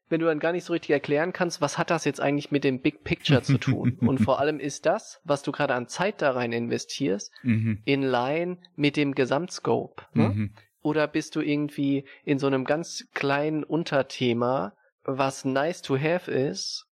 Wenn 0.08 0.20
du 0.20 0.26
dann 0.26 0.38
gar 0.38 0.52
nicht 0.52 0.64
so 0.64 0.72
richtig 0.72 0.90
erklären 0.90 1.32
kannst, 1.32 1.60
was 1.60 1.76
hat 1.78 1.90
das 1.90 2.04
jetzt 2.04 2.20
eigentlich 2.20 2.50
mit 2.50 2.64
dem 2.64 2.80
Big 2.80 3.04
Picture 3.04 3.42
zu 3.42 3.58
tun? 3.58 3.98
und 4.00 4.18
vor 4.18 4.40
allem 4.40 4.58
ist 4.60 4.86
das, 4.86 5.20
was 5.24 5.42
du 5.42 5.52
gerade 5.52 5.74
an 5.74 5.88
Zeit 5.88 6.22
da 6.22 6.30
rein 6.32 6.52
investierst, 6.52 7.32
Mhm. 7.42 7.82
in 7.84 8.02
line 8.02 8.58
mit 8.74 8.96
dem 8.96 9.14
Gesamtscope. 9.14 10.02
Ne? 10.14 10.28
Mhm. 10.28 10.54
Oder 10.82 11.06
bist 11.08 11.36
du 11.36 11.40
irgendwie 11.40 12.04
in 12.24 12.38
so 12.38 12.46
einem 12.46 12.64
ganz 12.64 13.06
kleinen 13.12 13.64
Unterthema, 13.64 14.72
was 15.04 15.44
nice 15.44 15.82
to 15.82 15.98
have 15.98 16.30
ist, 16.30 16.86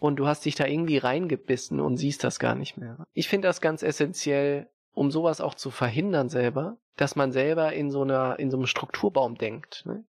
und 0.00 0.16
du 0.16 0.26
hast 0.26 0.44
dich 0.44 0.54
da 0.54 0.66
irgendwie 0.66 0.98
reingebissen 0.98 1.80
und 1.80 1.96
siehst 1.96 2.22
das 2.22 2.38
gar 2.38 2.54
nicht 2.54 2.76
mehr. 2.76 3.04
Ich 3.14 3.28
finde 3.28 3.48
das 3.48 3.60
ganz 3.60 3.82
essentiell, 3.82 4.68
um 4.92 5.10
sowas 5.10 5.40
auch 5.40 5.54
zu 5.54 5.70
verhindern 5.70 6.28
selber, 6.28 6.76
dass 6.96 7.16
man 7.16 7.32
selber 7.32 7.72
in 7.72 7.90
so 7.90 8.02
einer, 8.02 8.38
in 8.38 8.50
so 8.50 8.56
einem 8.56 8.66
Strukturbaum 8.66 9.36
denkt. 9.36 9.84
Ne? 9.86 10.04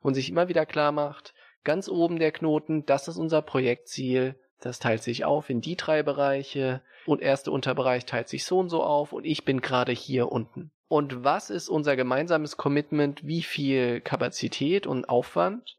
Und 0.00 0.14
sich 0.14 0.30
immer 0.30 0.48
wieder 0.48 0.66
klar 0.66 0.90
macht, 0.92 1.32
ganz 1.64 1.88
oben 1.88 2.18
der 2.18 2.32
Knoten, 2.32 2.86
das 2.86 3.08
ist 3.08 3.16
unser 3.16 3.42
Projektziel, 3.42 4.34
das 4.60 4.78
teilt 4.78 5.02
sich 5.02 5.24
auf 5.24 5.50
in 5.50 5.60
die 5.60 5.76
drei 5.76 6.02
Bereiche 6.02 6.82
und 7.06 7.22
erste 7.22 7.50
Unterbereich 7.50 8.04
teilt 8.04 8.28
sich 8.28 8.44
so 8.44 8.58
und 8.58 8.68
so 8.68 8.82
auf 8.82 9.12
und 9.12 9.24
ich 9.24 9.44
bin 9.44 9.60
gerade 9.60 9.92
hier 9.92 10.30
unten. 10.30 10.70
Und 10.88 11.22
was 11.24 11.50
ist 11.50 11.68
unser 11.68 11.96
gemeinsames 11.96 12.56
Commitment, 12.56 13.24
wie 13.24 13.42
viel 13.42 14.00
Kapazität 14.00 14.86
und 14.86 15.08
Aufwand 15.08 15.76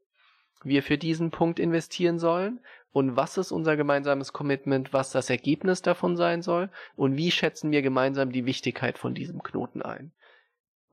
wir 0.63 0.83
für 0.83 0.97
diesen 0.97 1.31
Punkt 1.31 1.59
investieren 1.59 2.17
sollen? 2.17 2.61
Und 2.93 3.15
was 3.15 3.37
ist 3.37 3.51
unser 3.51 3.77
gemeinsames 3.77 4.33
Commitment, 4.33 4.93
was 4.93 5.11
das 5.11 5.29
Ergebnis 5.29 5.81
davon 5.81 6.17
sein 6.17 6.41
soll? 6.41 6.69
Und 6.95 7.17
wie 7.17 7.31
schätzen 7.31 7.71
wir 7.71 7.81
gemeinsam 7.81 8.31
die 8.31 8.45
Wichtigkeit 8.45 8.97
von 8.97 9.13
diesem 9.13 9.43
Knoten 9.43 9.81
ein, 9.81 10.11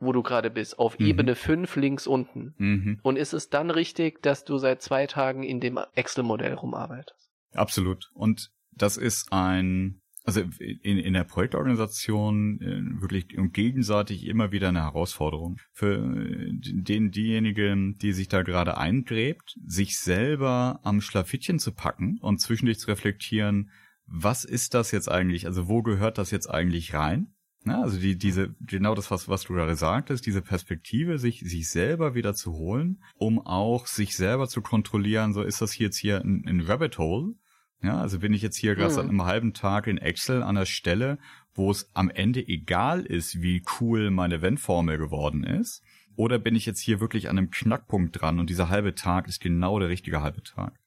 wo 0.01 0.13
du 0.13 0.23
gerade 0.23 0.51
bist, 0.51 0.79
auf 0.79 0.99
mhm. 0.99 1.07
Ebene 1.07 1.35
5 1.35 1.77
links 1.77 2.07
unten. 2.07 2.55
Mhm. 2.59 3.01
Und 3.03 3.17
ist 3.17 3.33
es 3.33 3.51
dann 3.51 3.71
richtig, 3.71 4.23
dass 4.23 4.45
du 4.45 4.59
seit 4.59 4.83
zwei 4.83 5.07
Tagen 5.07 5.43
in 5.43 5.61
dem 5.61 5.79
Excel-Modell 5.95 6.55
rumarbeitest? 6.55 7.31
Absolut. 7.55 8.11
Und 8.15 8.51
das 8.73 8.97
ist 8.97 9.33
ein 9.33 10.01
also 10.29 10.43
in, 10.59 10.99
in 10.99 11.15
der 11.15 11.25
Projektorganisation 11.25 12.61
äh, 12.61 13.01
wirklich 13.01 13.39
und 13.39 13.55
gegenseitig 13.55 14.27
immer 14.27 14.53
wieder 14.53 14.69
eine 14.69 14.83
Herausforderung. 14.83 15.57
Für 15.73 15.95
äh, 15.95 16.51
den, 16.53 17.11
diejenigen, 17.11 17.97
die 17.97 18.13
sich 18.13 18.29
da 18.29 18.43
gerade 18.43 18.77
eingräbt, 18.77 19.57
sich 19.65 19.99
selber 19.99 20.81
am 20.83 21.01
Schlafittchen 21.01 21.59
zu 21.59 21.73
packen 21.73 22.19
und 22.21 22.43
zwischendurch 22.43 22.79
zu 22.79 22.89
reflektieren, 22.89 23.71
was 24.05 24.45
ist 24.45 24.75
das 24.75 24.91
jetzt 24.91 25.11
eigentlich? 25.11 25.47
Also 25.47 25.67
wo 25.67 25.83
gehört 25.83 26.19
das 26.19 26.31
jetzt 26.31 26.49
eigentlich 26.49 26.93
rein? 26.93 27.33
Na, 27.65 27.83
also 27.83 27.99
die, 27.99 28.17
diese, 28.17 28.55
genau 28.61 28.95
das, 28.95 29.11
was, 29.11 29.29
was 29.29 29.43
du 29.43 29.55
gerade 29.55 29.77
sagtest, 29.77 30.27
diese 30.27 30.43
Perspektive, 30.43 31.19
sich, 31.19 31.41
sich 31.41 31.69
selber 31.69 32.15
wieder 32.15 32.35
zu 32.35 32.53
holen, 32.53 33.03
um 33.17 33.45
auch 33.45 33.87
sich 33.87 34.17
selber 34.17 34.49
zu 34.49 34.63
kontrollieren, 34.63 35.33
so 35.33 35.43
ist 35.43 35.61
das 35.61 35.73
hier 35.73 35.87
jetzt 35.87 35.99
hier 35.99 36.21
ein, 36.21 36.45
ein 36.47 36.61
Rabbit 36.61 36.99
Hole 36.99 37.35
ja, 37.83 38.01
also 38.01 38.19
bin 38.19 38.33
ich 38.33 38.43
jetzt 38.43 38.57
hier 38.57 38.75
gerade 38.75 38.91
mhm. 38.91 38.95
seit 38.95 39.05
einem 39.05 39.25
halben 39.25 39.55
Tag 39.55 39.87
in 39.87 39.99
Excel 39.99 40.43
an 40.43 40.57
der 40.57 40.67
Stelle, 40.67 41.19
wo 41.55 41.71
es 41.71 41.91
am 41.95 42.11
Ende 42.11 42.47
egal 42.47 43.05
ist, 43.05 43.41
wie 43.41 43.63
cool 43.81 44.11
meine 44.11 44.43
Wenn-Formel 44.43 44.99
geworden 44.99 45.45
ist, 45.45 45.83
oder 46.17 46.39
bin 46.39 46.57
ich 46.57 46.67
jetzt 46.67 46.81
hier 46.81 46.99
wirklich 47.01 47.29
an 47.29 47.39
einem 47.39 47.51
Knackpunkt 47.51 48.21
dran 48.21 48.41
und 48.41 48.51
dieser 48.51 48.69
halbe 48.69 48.95
Tag 48.95 49.29
ist 49.29 49.41
genau 49.41 49.79
der 49.79 49.89
richtige 49.89 50.21
halbe 50.23 50.43
Tag? 50.43 50.79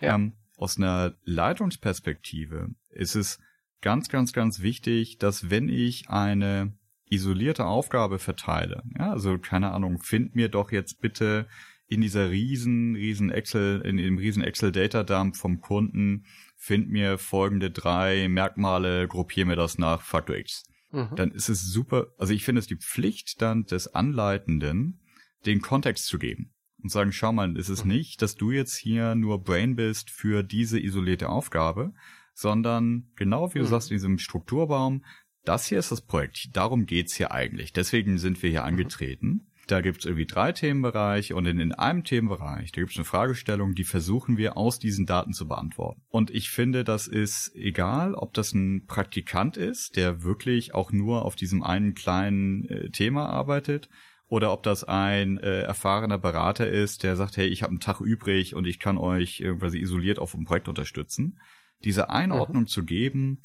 Ja. 0.00 0.14
Ähm, 0.14 0.34
aus 0.56 0.76
einer 0.76 1.16
Leitungsperspektive 1.24 2.68
ist 2.90 3.16
es 3.16 3.40
ganz, 3.82 4.08
ganz, 4.08 4.32
ganz 4.32 4.60
wichtig, 4.62 5.18
dass 5.18 5.50
wenn 5.50 5.68
ich 5.68 6.08
eine 6.08 6.72
isolierte 7.10 7.66
Aufgabe 7.66 8.18
verteile, 8.18 8.82
ja, 8.98 9.10
also 9.10 9.36
keine 9.38 9.72
Ahnung, 9.72 9.98
find 9.98 10.34
mir 10.34 10.48
doch 10.48 10.72
jetzt 10.72 11.00
bitte 11.00 11.46
in 11.86 12.00
dieser 12.00 12.30
riesen, 12.30 12.94
riesen 12.94 13.30
Excel, 13.30 13.82
in 13.82 13.98
dem 13.98 14.16
riesen 14.16 14.42
Excel 14.42 14.72
Data 14.72 15.02
Dump 15.02 15.36
vom 15.36 15.60
Kunden, 15.60 16.24
find 16.56 16.88
mir 16.88 17.18
folgende 17.18 17.70
drei 17.70 18.28
Merkmale, 18.30 19.06
gruppier 19.08 19.44
mir 19.44 19.56
das 19.56 19.76
nach 19.76 20.00
Faktor 20.00 20.36
X. 20.36 20.64
Mhm. 20.90 21.10
Dann 21.16 21.32
ist 21.32 21.50
es 21.50 21.62
super, 21.62 22.06
also 22.16 22.32
ich 22.32 22.44
finde 22.44 22.60
es 22.60 22.66
die 22.66 22.76
Pflicht 22.76 23.42
dann 23.42 23.64
des 23.64 23.94
Anleitenden, 23.94 25.00
den 25.44 25.60
Kontext 25.60 26.06
zu 26.06 26.18
geben 26.18 26.54
und 26.82 26.90
sagen, 26.90 27.12
schau 27.12 27.32
mal, 27.32 27.56
ist 27.58 27.68
es 27.68 27.84
mhm. 27.84 27.92
nicht, 27.92 28.22
dass 28.22 28.36
du 28.36 28.52
jetzt 28.52 28.76
hier 28.76 29.14
nur 29.14 29.42
Brain 29.42 29.76
bist 29.76 30.08
für 30.08 30.42
diese 30.42 30.80
isolierte 30.80 31.28
Aufgabe, 31.28 31.92
sondern 32.34 33.10
genau 33.16 33.52
wie 33.54 33.58
du 33.58 33.64
mhm. 33.64 33.70
sagst, 33.70 33.90
in 33.90 33.96
diesem 33.96 34.18
Strukturbaum, 34.18 35.04
das 35.44 35.66
hier 35.66 35.78
ist 35.78 35.90
das 35.90 36.02
Projekt, 36.02 36.56
darum 36.56 36.86
geht's 36.86 37.14
hier 37.14 37.32
eigentlich. 37.32 37.72
Deswegen 37.72 38.18
sind 38.18 38.42
wir 38.42 38.50
hier 38.50 38.62
mhm. 38.62 38.68
angetreten. 38.68 39.48
Da 39.68 39.80
gibt's 39.80 40.04
irgendwie 40.04 40.26
drei 40.26 40.50
Themenbereiche 40.50 41.36
und 41.36 41.46
in, 41.46 41.60
in 41.60 41.72
einem 41.72 42.02
Themenbereich, 42.02 42.72
da 42.72 42.80
gibt's 42.80 42.96
eine 42.96 43.04
Fragestellung, 43.04 43.74
die 43.74 43.84
versuchen 43.84 44.36
wir 44.36 44.56
aus 44.56 44.80
diesen 44.80 45.06
Daten 45.06 45.32
zu 45.32 45.46
beantworten. 45.46 46.02
Und 46.08 46.30
ich 46.30 46.50
finde, 46.50 46.82
das 46.82 47.06
ist 47.06 47.54
egal, 47.54 48.14
ob 48.14 48.34
das 48.34 48.52
ein 48.54 48.86
Praktikant 48.86 49.56
ist, 49.56 49.96
der 49.96 50.24
wirklich 50.24 50.74
auch 50.74 50.90
nur 50.90 51.24
auf 51.24 51.36
diesem 51.36 51.62
einen 51.62 51.94
kleinen 51.94 52.68
äh, 52.68 52.90
Thema 52.90 53.28
arbeitet, 53.28 53.88
oder 54.32 54.50
ob 54.50 54.62
das 54.62 54.82
ein 54.82 55.36
äh, 55.36 55.60
erfahrener 55.60 56.16
Berater 56.16 56.66
ist, 56.66 57.02
der 57.02 57.16
sagt, 57.16 57.36
hey, 57.36 57.46
ich 57.46 57.62
habe 57.62 57.72
einen 57.72 57.80
Tag 57.80 58.00
übrig 58.00 58.54
und 58.54 58.66
ich 58.66 58.78
kann 58.78 58.96
euch 58.96 59.42
äh, 59.42 59.54
quasi 59.54 59.78
isoliert 59.78 60.18
auf 60.18 60.34
einem 60.34 60.46
Projekt 60.46 60.68
unterstützen. 60.68 61.38
Diese 61.84 62.10
Einordnung 62.10 62.62
mhm. 62.62 62.68
zu 62.68 62.84
geben, 62.84 63.42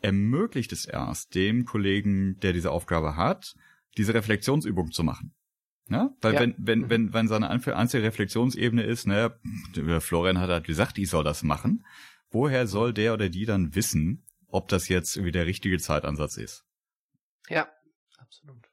ermöglicht 0.00 0.72
es 0.72 0.84
erst 0.84 1.34
dem 1.34 1.64
Kollegen, 1.64 2.38
der 2.40 2.52
diese 2.52 2.70
Aufgabe 2.70 3.16
hat, 3.16 3.54
diese 3.96 4.14
Reflexionsübung 4.14 4.90
zu 4.90 5.04
machen. 5.04 5.34
Ne? 5.86 6.14
Weil 6.20 6.34
ja. 6.34 6.40
wenn, 6.40 6.54
wenn, 6.58 6.78
mhm. 6.80 6.90
wenn, 6.90 7.12
wenn 7.12 7.28
seine 7.28 7.50
einzige 7.50 8.02
Reflexionsebene 8.02 8.82
ist, 8.82 9.06
ne, 9.06 9.38
Florian 10.00 10.38
hat 10.38 10.50
halt 10.50 10.64
gesagt, 10.64 10.98
ich 10.98 11.10
soll 11.10 11.24
das 11.24 11.42
machen, 11.42 11.84
woher 12.30 12.66
soll 12.66 12.92
der 12.92 13.14
oder 13.14 13.28
die 13.28 13.44
dann 13.44 13.74
wissen, 13.74 14.24
ob 14.48 14.68
das 14.68 14.88
jetzt 14.88 15.16
irgendwie 15.16 15.32
der 15.32 15.46
richtige 15.46 15.78
Zeitansatz 15.78 16.36
ist? 16.36 16.64
Ja, 17.48 17.68
absolut. 18.18 18.68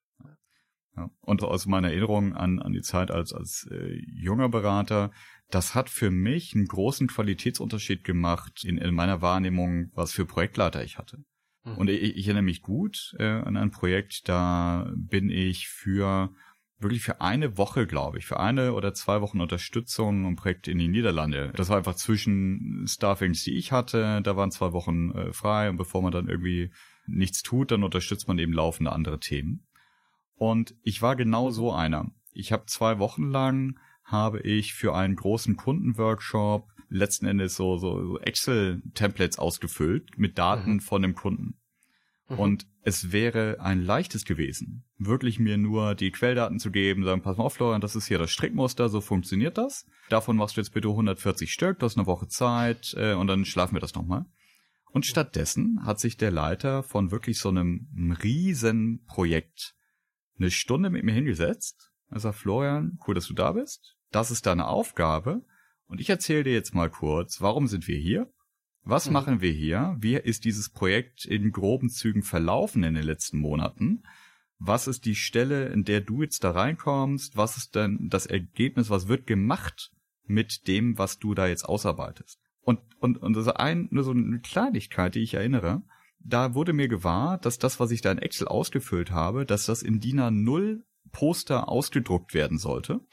Ja. 0.96 1.10
Und 1.22 1.44
aus 1.44 1.66
meiner 1.66 1.90
Erinnerung 1.90 2.36
an, 2.36 2.60
an 2.60 2.74
die 2.74 2.82
Zeit 2.82 3.12
als, 3.12 3.34
als 3.34 3.68
äh, 3.72 4.02
junger 4.06 4.50
Berater, 4.50 5.12
das 5.50 5.76
hat 5.76 5.90
für 5.90 6.12
mich 6.12 6.56
einen 6.56 6.68
großen 6.68 7.08
Qualitätsunterschied 7.08 8.04
gemacht 8.04 8.64
in, 8.64 8.78
in 8.78 8.94
meiner 8.94 9.22
Wahrnehmung, 9.22 9.92
was 9.94 10.12
für 10.12 10.26
Projektleiter 10.26 10.84
ich 10.84 10.98
hatte. 10.98 11.24
Mhm. 11.64 11.78
Und 11.78 11.90
ich, 11.90 12.18
ich 12.18 12.28
erinnere 12.28 12.44
mich 12.44 12.62
gut 12.62 13.16
äh, 13.20 13.26
an 13.26 13.58
ein 13.58 13.72
Projekt, 13.72 14.30
da 14.30 14.92
bin 14.96 15.30
ich 15.30 15.68
für 15.68 16.32
wirklich 16.82 17.04
für 17.04 17.20
eine 17.20 17.58
Woche, 17.58 17.88
glaube 17.88 18.20
ich, 18.20 18.26
für 18.26 18.40
eine 18.40 18.74
oder 18.74 18.94
zwei 18.94 19.22
Wochen 19.22 19.42
Unterstützung 19.42 20.26
und 20.26 20.38
Projekt 20.38 20.68
in 20.68 20.78
die 20.78 20.88
Niederlande. 20.88 21.52
Das 21.56 21.68
war 21.68 21.78
einfach 21.78 21.96
zwischen 21.96 22.86
Staffings, 22.88 23.44
die 23.44 23.58
ich 23.58 23.72
hatte, 23.72 24.22
da 24.24 24.38
waren 24.38 24.52
zwei 24.52 24.72
Wochen 24.72 25.12
äh, 25.12 25.34
frei 25.34 25.70
und 25.70 25.78
bevor 25.78 26.02
man 26.02 26.14
dann 26.14 26.30
irgendwie 26.30 26.72
nichts 27.06 27.44
tut, 27.44 27.72
dann 27.72 27.84
unterstützt 27.84 28.28
man 28.28 28.40
eben 28.40 28.54
laufende 28.54 28.92
andere 28.92 29.20
Themen. 29.20 29.68
Und 30.36 30.74
ich 30.84 31.02
war 31.02 31.16
genau 31.18 31.50
so 31.50 31.74
einer. 31.74 32.12
Ich 32.32 32.54
habe 32.54 32.66
zwei 32.68 33.00
Wochen 33.00 33.30
lang 33.30 33.78
habe 34.12 34.42
ich 34.42 34.74
für 34.74 34.96
einen 34.96 35.16
großen 35.16 35.56
Kundenworkshop 35.56 36.68
letzten 36.90 37.28
Endes 37.28 37.56
so, 37.56 37.78
so 37.78 38.20
Excel-Templates 38.20 39.38
ausgefüllt 39.38 40.18
mit 40.18 40.38
Daten 40.38 40.74
mhm. 40.74 40.80
von 40.80 41.02
dem 41.02 41.16
Kunden. 41.16 41.60
Mhm. 42.28 42.40
Und 42.40 42.68
es 42.82 43.12
wäre 43.12 43.58
ein 43.60 43.82
leichtes 43.82 44.26
gewesen, 44.26 44.86
wirklich 44.98 45.40
mir 45.40 45.58
nur 45.58 45.96
die 45.96 46.12
Quelldaten 46.12 46.60
zu 46.60 46.72
geben, 46.72 47.04
sagen, 47.04 47.22
pass 47.22 47.38
mal 47.38 47.44
auf, 47.44 47.54
Florian, 47.54 47.82
das 47.82 47.96
ist 47.96 48.08
hier 48.08 48.18
das 48.18 48.32
Strickmuster, 48.32 48.90
so 48.90 49.02
funktioniert 49.02 49.58
das. 49.58 49.86
Davon 50.10 50.38
machst 50.38 50.58
du 50.58 50.62
jetzt 50.62 50.74
bitte 50.74 50.90
140 50.90 51.52
Stück, 51.52 51.80
du 51.80 51.86
hast 51.86 51.98
eine 51.98 52.08
Woche 52.08 52.28
Zeit 52.28 52.96
äh, 52.98 53.14
und 53.14 53.28
dann 53.28 53.46
schlafen 53.46 53.76
wir 53.76 53.82
das 53.82 53.96
nochmal. 53.96 54.26
Und 54.92 55.06
stattdessen 55.06 55.86
hat 55.86 56.00
sich 56.00 56.18
der 56.18 56.32
Leiter 56.32 56.82
von 56.82 57.12
wirklich 57.12 57.38
so 57.38 57.50
einem 57.50 58.18
riesen 58.24 59.04
Projekt 59.06 59.76
eine 60.40 60.50
Stunde 60.50 60.90
mit 60.90 61.04
mir 61.04 61.14
hingesetzt. 61.14 61.92
Er 62.10 62.20
sagt, 62.20 62.38
Florian, 62.38 62.98
cool, 63.06 63.14
dass 63.14 63.28
du 63.28 63.36
da 63.36 63.52
bist. 63.52 63.99
Das 64.12 64.32
ist 64.32 64.46
deine 64.46 64.68
Aufgabe. 64.68 65.46
Und 65.88 66.00
ich 66.00 66.10
erzähle 66.10 66.44
dir 66.44 66.54
jetzt 66.54 66.74
mal 66.74 66.90
kurz, 66.90 67.42
warum 67.42 67.68
sind 67.68 67.88
wir 67.88 67.98
hier? 67.98 68.32
Was 68.84 69.08
mhm. 69.08 69.14
machen 69.14 69.42
wir 69.42 69.52
hier? 69.52 69.96
Wie 70.00 70.16
ist 70.16 70.46
dieses 70.46 70.70
Projekt 70.70 71.26
in 71.26 71.52
groben 71.52 71.90
Zügen 71.90 72.24
verlaufen 72.24 72.84
in 72.84 72.94
den 72.94 73.04
letzten 73.04 73.40
Monaten? 73.40 74.04
Was 74.58 74.88
ist 74.88 75.06
die 75.06 75.16
Stelle, 75.16 75.68
in 75.68 75.84
der 75.84 76.02
du 76.02 76.22
jetzt 76.22 76.44
da 76.44 76.52
reinkommst? 76.52 77.38
Was 77.38 77.58
ist 77.58 77.76
denn 77.76 78.10
das 78.10 78.26
Ergebnis? 78.26 78.90
Was 78.90 79.08
wird 79.08 79.26
gemacht 79.26 79.92
mit 80.26 80.68
dem, 80.68 80.98
was 80.98 81.18
du 81.18 81.34
da 81.34 81.48
jetzt 81.48 81.64
ausarbeitest? 81.64 82.40
Und, 82.62 82.80
und, 83.00 83.18
und 83.18 83.34
das 83.36 83.48
ist 83.48 83.54
ein, 83.54 83.88
nur 83.92 84.04
so 84.04 84.12
eine 84.12 84.40
Kleinigkeit, 84.42 85.16
die 85.16 85.24
ich 85.24 85.34
erinnere. 85.34 85.82
Da 86.20 86.54
wurde 86.54 86.74
mir 86.74 86.90
gewahr, 86.90 87.38
dass 87.38 87.58
das, 87.58 87.80
was 87.80 87.92
ich 87.92 88.02
da 88.02 88.12
in 88.12 88.18
Excel 88.18 88.48
ausgefüllt 88.48 89.12
habe, 89.12 89.46
dass 89.46 89.66
das 89.66 89.82
in 89.82 90.00
DIN 90.02 90.20
A0 90.20 90.82
Poster 91.12 91.70
ausgedruckt 91.70 92.34
werden 92.34 92.58
sollte. 92.58 93.00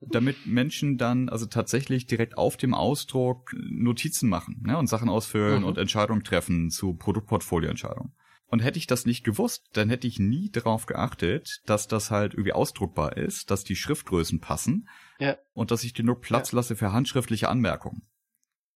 damit 0.00 0.46
Menschen 0.46 0.98
dann 0.98 1.28
also 1.28 1.46
tatsächlich 1.46 2.06
direkt 2.06 2.36
auf 2.36 2.56
dem 2.56 2.74
Ausdruck 2.74 3.54
Notizen 3.54 4.28
machen 4.28 4.62
ne, 4.62 4.76
und 4.76 4.88
Sachen 4.88 5.08
ausfüllen 5.08 5.60
mhm. 5.60 5.68
und 5.68 5.78
Entscheidungen 5.78 6.24
treffen 6.24 6.70
zu 6.70 6.94
Produktportfolioentscheidungen. 6.94 8.12
Und 8.48 8.60
hätte 8.60 8.78
ich 8.78 8.86
das 8.86 9.06
nicht 9.06 9.24
gewusst, 9.24 9.70
dann 9.72 9.88
hätte 9.88 10.06
ich 10.06 10.20
nie 10.20 10.50
darauf 10.50 10.86
geachtet, 10.86 11.62
dass 11.66 11.88
das 11.88 12.12
halt 12.12 12.34
irgendwie 12.34 12.52
ausdruckbar 12.52 13.16
ist, 13.16 13.50
dass 13.50 13.64
die 13.64 13.74
Schriftgrößen 13.74 14.40
passen 14.40 14.88
ja. 15.18 15.36
und 15.52 15.72
dass 15.72 15.82
ich 15.82 15.98
nur 15.98 16.20
Platz 16.20 16.52
ja. 16.52 16.56
lasse 16.56 16.76
für 16.76 16.92
handschriftliche 16.92 17.48
Anmerkungen. 17.48 18.02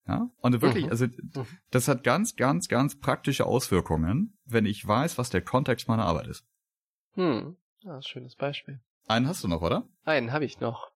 Ja, 0.09 0.29
und 0.41 0.61
wirklich, 0.61 0.87
mhm. 0.87 0.91
also 0.91 1.07
mhm. 1.07 1.47
das 1.71 1.87
hat 1.87 2.03
ganz, 2.03 2.35
ganz, 2.35 2.67
ganz 2.67 2.99
praktische 2.99 3.47
Auswirkungen, 3.47 4.37
wenn 4.45 4.67
ich 4.67 4.85
weiß, 4.85 5.19
was 5.19 5.31
der 5.31 5.43
Kontext 5.43 5.87
meiner 5.87 6.05
Arbeit 6.05 6.27
ist. 6.27 6.45
Hm, 7.13 7.57
ja, 7.83 7.97
ein 7.97 8.03
schönes 8.03 8.35
Beispiel. 8.35 8.81
Einen 9.07 9.29
hast 9.29 9.45
du 9.45 9.49
noch, 9.49 9.63
oder? 9.63 9.89
Einen 10.05 10.33
habe 10.33 10.45
ich 10.45 10.59
noch. 10.59 10.90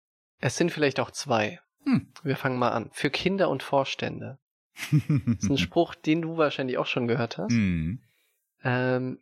Es 0.44 0.58
sind 0.58 0.70
vielleicht 0.70 1.00
auch 1.00 1.10
zwei. 1.10 1.58
Hm. 1.84 2.12
Wir 2.22 2.36
fangen 2.36 2.58
mal 2.58 2.72
an. 2.72 2.90
Für 2.92 3.08
Kinder 3.08 3.48
und 3.48 3.62
Vorstände. 3.62 4.38
das 4.92 5.44
ist 5.44 5.48
ein 5.48 5.56
Spruch, 5.56 5.94
den 5.94 6.20
du 6.20 6.36
wahrscheinlich 6.36 6.76
auch 6.76 6.84
schon 6.84 7.06
gehört 7.08 7.38
hast. 7.38 7.52
Hm. 7.52 8.02
Ähm, 8.62 9.20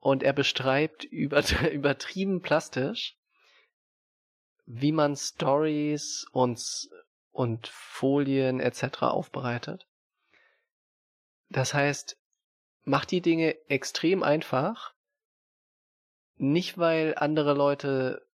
und 0.00 0.24
er 0.24 0.32
beschreibt 0.32 1.04
über, 1.04 1.44
übertrieben 1.72 2.42
plastisch, 2.42 3.16
wie 4.66 4.90
man 4.90 5.14
Stories 5.14 6.26
und 6.32 6.60
und 7.30 7.68
Folien 7.68 8.58
etc. 8.58 9.02
aufbereitet. 9.02 9.86
Das 11.50 11.72
heißt, 11.72 12.18
mach 12.82 13.04
die 13.04 13.20
Dinge 13.20 13.54
extrem 13.68 14.24
einfach, 14.24 14.92
nicht 16.34 16.78
weil 16.78 17.14
andere 17.16 17.54
Leute 17.54 18.26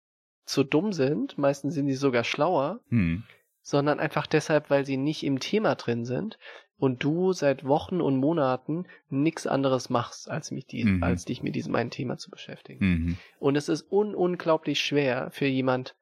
zu 0.46 0.64
dumm 0.64 0.92
sind, 0.92 1.36
meistens 1.38 1.74
sind 1.74 1.88
sie 1.88 1.94
sogar 1.94 2.24
schlauer, 2.24 2.80
Hm. 2.88 3.24
sondern 3.62 3.98
einfach 4.00 4.26
deshalb, 4.26 4.70
weil 4.70 4.86
sie 4.86 4.96
nicht 4.96 5.22
im 5.24 5.40
Thema 5.40 5.74
drin 5.74 6.04
sind 6.04 6.38
und 6.78 7.02
du 7.02 7.32
seit 7.32 7.64
Wochen 7.66 8.00
und 8.00 8.16
Monaten 8.16 8.86
nichts 9.10 9.46
anderes 9.46 9.90
machst, 9.90 10.30
als, 10.30 10.50
mich 10.52 10.66
die, 10.66 10.84
Mhm. 10.84 11.02
als 11.02 11.24
dich 11.24 11.42
mit 11.42 11.54
diesem 11.56 11.74
einen 11.74 11.90
Thema 11.90 12.16
zu 12.16 12.30
beschäftigen. 12.30 12.84
Mhm. 12.84 13.16
Und 13.40 13.56
es 13.56 13.68
ist 13.68 13.90
un 13.90 14.14
unglaublich 14.14 14.80
schwer 14.80 15.30
für 15.32 15.46
jemand, 15.46 15.94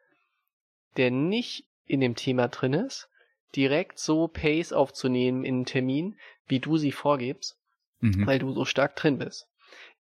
der 0.97 1.11
nicht 1.11 1.65
in 1.87 2.01
dem 2.01 2.15
Thema 2.17 2.49
drin 2.49 2.73
ist, 2.73 3.09
direkt 3.57 3.99
so 3.99 4.29
Pace 4.29 4.73
aufzunehmen 4.73 5.45
in 5.45 5.55
einen 5.57 5.65
Termin, 5.65 6.17
wie 6.49 6.61
du 6.61 6.77
sie 6.77 6.93
vorgibst, 6.93 7.57
Mhm. 8.01 8.27
weil 8.27 8.39
du 8.39 8.53
so 8.53 8.65
stark 8.65 8.97
drin 8.97 9.19
bist. 9.19 9.47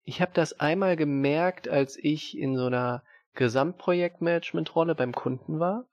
Ich 0.05 0.21
habe 0.21 0.33
das 0.35 0.61
einmal 0.61 0.97
gemerkt, 0.97 1.69
als 1.69 1.97
ich 1.97 2.37
in 2.37 2.57
so 2.57 2.67
einer 2.67 3.03
Gesamtprojektmanagement-Rolle 3.35 4.95
beim 4.95 5.13
Kunden 5.13 5.59
war 5.61 5.87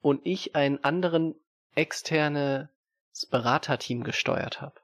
und 0.00 0.20
ich 0.24 0.54
einen 0.54 0.82
anderen 0.84 1.34
externes 1.74 2.68
Beraterteam 3.30 4.04
gesteuert 4.04 4.60
habe. 4.60 4.74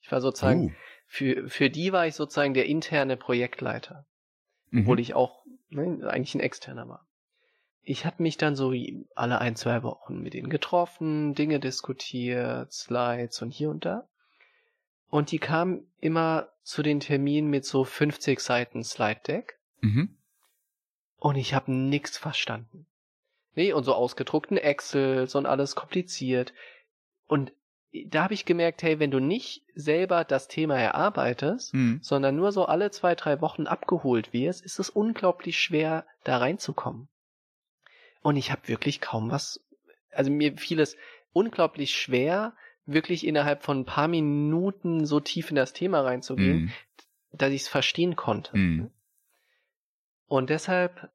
Ich 0.00 0.10
war 0.10 0.20
sozusagen, 0.20 0.64
Uh. 0.64 0.70
für, 1.06 1.48
für 1.48 1.70
die 1.70 1.92
war 1.92 2.06
ich 2.06 2.14
sozusagen 2.14 2.54
der 2.54 2.66
interne 2.66 3.16
Projektleiter 3.16 4.06
Mhm. 4.70 4.82
obwohl 4.82 5.00
ich 5.00 5.14
auch 5.14 5.42
ne, 5.68 6.08
eigentlich 6.08 6.34
ein 6.34 6.40
externer 6.40 6.88
war. 6.88 7.06
Ich 7.82 8.04
habe 8.06 8.22
mich 8.22 8.36
dann 8.36 8.54
so 8.54 8.72
alle 9.14 9.40
ein, 9.40 9.56
zwei 9.56 9.82
Wochen 9.82 10.20
mit 10.20 10.34
denen 10.34 10.50
getroffen, 10.50 11.34
Dinge 11.34 11.60
diskutiert, 11.60 12.72
Slides 12.72 13.42
und 13.42 13.50
hier 13.50 13.70
und 13.70 13.84
da. 13.84 14.08
Und 15.08 15.32
die 15.32 15.38
kamen 15.38 15.90
immer 15.98 16.50
zu 16.62 16.82
den 16.82 17.00
Terminen 17.00 17.50
mit 17.50 17.64
so 17.64 17.84
50 17.84 18.40
Seiten 18.40 18.84
Slide 18.84 19.20
Deck 19.26 19.58
Mhm. 19.80 20.16
Und 21.20 21.36
ich 21.36 21.54
habe 21.54 21.70
nix 21.70 22.18
verstanden. 22.18 22.86
Nee, 23.54 23.72
und 23.72 23.84
so 23.84 23.94
ausgedruckten 23.94 24.56
Excels 24.56 25.34
und 25.36 25.46
alles 25.46 25.76
kompliziert. 25.76 26.52
Und 27.28 27.52
da 28.06 28.24
habe 28.24 28.34
ich 28.34 28.44
gemerkt, 28.44 28.82
hey, 28.82 28.98
wenn 29.00 29.10
du 29.10 29.18
nicht 29.18 29.64
selber 29.74 30.24
das 30.24 30.48
Thema 30.48 30.78
erarbeitest, 30.78 31.74
Mhm. 31.74 31.98
sondern 32.02 32.36
nur 32.36 32.52
so 32.52 32.64
alle 32.66 32.90
zwei, 32.90 33.14
drei 33.14 33.40
Wochen 33.40 33.66
abgeholt 33.66 34.32
wirst, 34.32 34.64
ist 34.64 34.78
es 34.78 34.90
unglaublich 34.90 35.58
schwer, 35.58 36.06
da 36.24 36.38
reinzukommen. 36.38 37.08
Und 38.22 38.36
ich 38.36 38.50
habe 38.52 38.68
wirklich 38.68 39.00
kaum 39.00 39.30
was, 39.30 39.60
also 40.12 40.30
mir 40.30 40.56
fiel 40.56 40.78
es 40.80 40.96
unglaublich 41.32 41.96
schwer, 41.96 42.54
wirklich 42.86 43.26
innerhalb 43.26 43.62
von 43.62 43.80
ein 43.80 43.84
paar 43.84 44.08
Minuten 44.08 45.04
so 45.06 45.20
tief 45.20 45.50
in 45.50 45.56
das 45.56 45.72
Thema 45.72 46.00
reinzugehen, 46.02 46.62
Mhm. 46.64 46.72
dass 47.32 47.50
ich 47.50 47.62
es 47.62 47.68
verstehen 47.68 48.14
konnte. 48.16 48.56
Mhm. 48.56 48.90
Und 50.30 50.48
deshalb, 50.48 51.10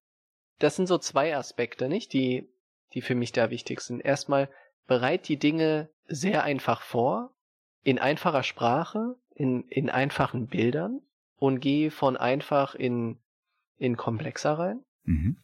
das 0.60 0.76
sind 0.76 0.88
so 0.88 0.98
zwei 0.98 1.38
Aspekte, 1.38 1.88
nicht, 1.88 2.12
die, 2.12 2.50
die 2.94 3.00
für 3.00 3.16
mich 3.16 3.32
da 3.32 3.50
wichtig 3.50 3.80
sind. 3.80 4.02
Erstmal, 4.02 4.50
bereit 4.88 5.30
die 5.30 5.40
Dinge 5.40 5.90
sehr 6.06 6.44
einfach 6.44 6.82
vor, 6.82 7.34
in 7.82 7.98
einfacher 7.98 8.44
Sprache, 8.44 9.16
in, 9.34 9.70
in 9.70 9.90
einfachen 9.90 10.48
Bildern 10.48 11.00
und 11.38 11.62
geh 11.62 11.92
von 11.92 12.18
einfach 12.18 12.76
in, 12.76 13.18
in 13.78 13.96
komplexer 13.96 14.60
rein. 14.60 14.84
Mhm. 15.06 15.38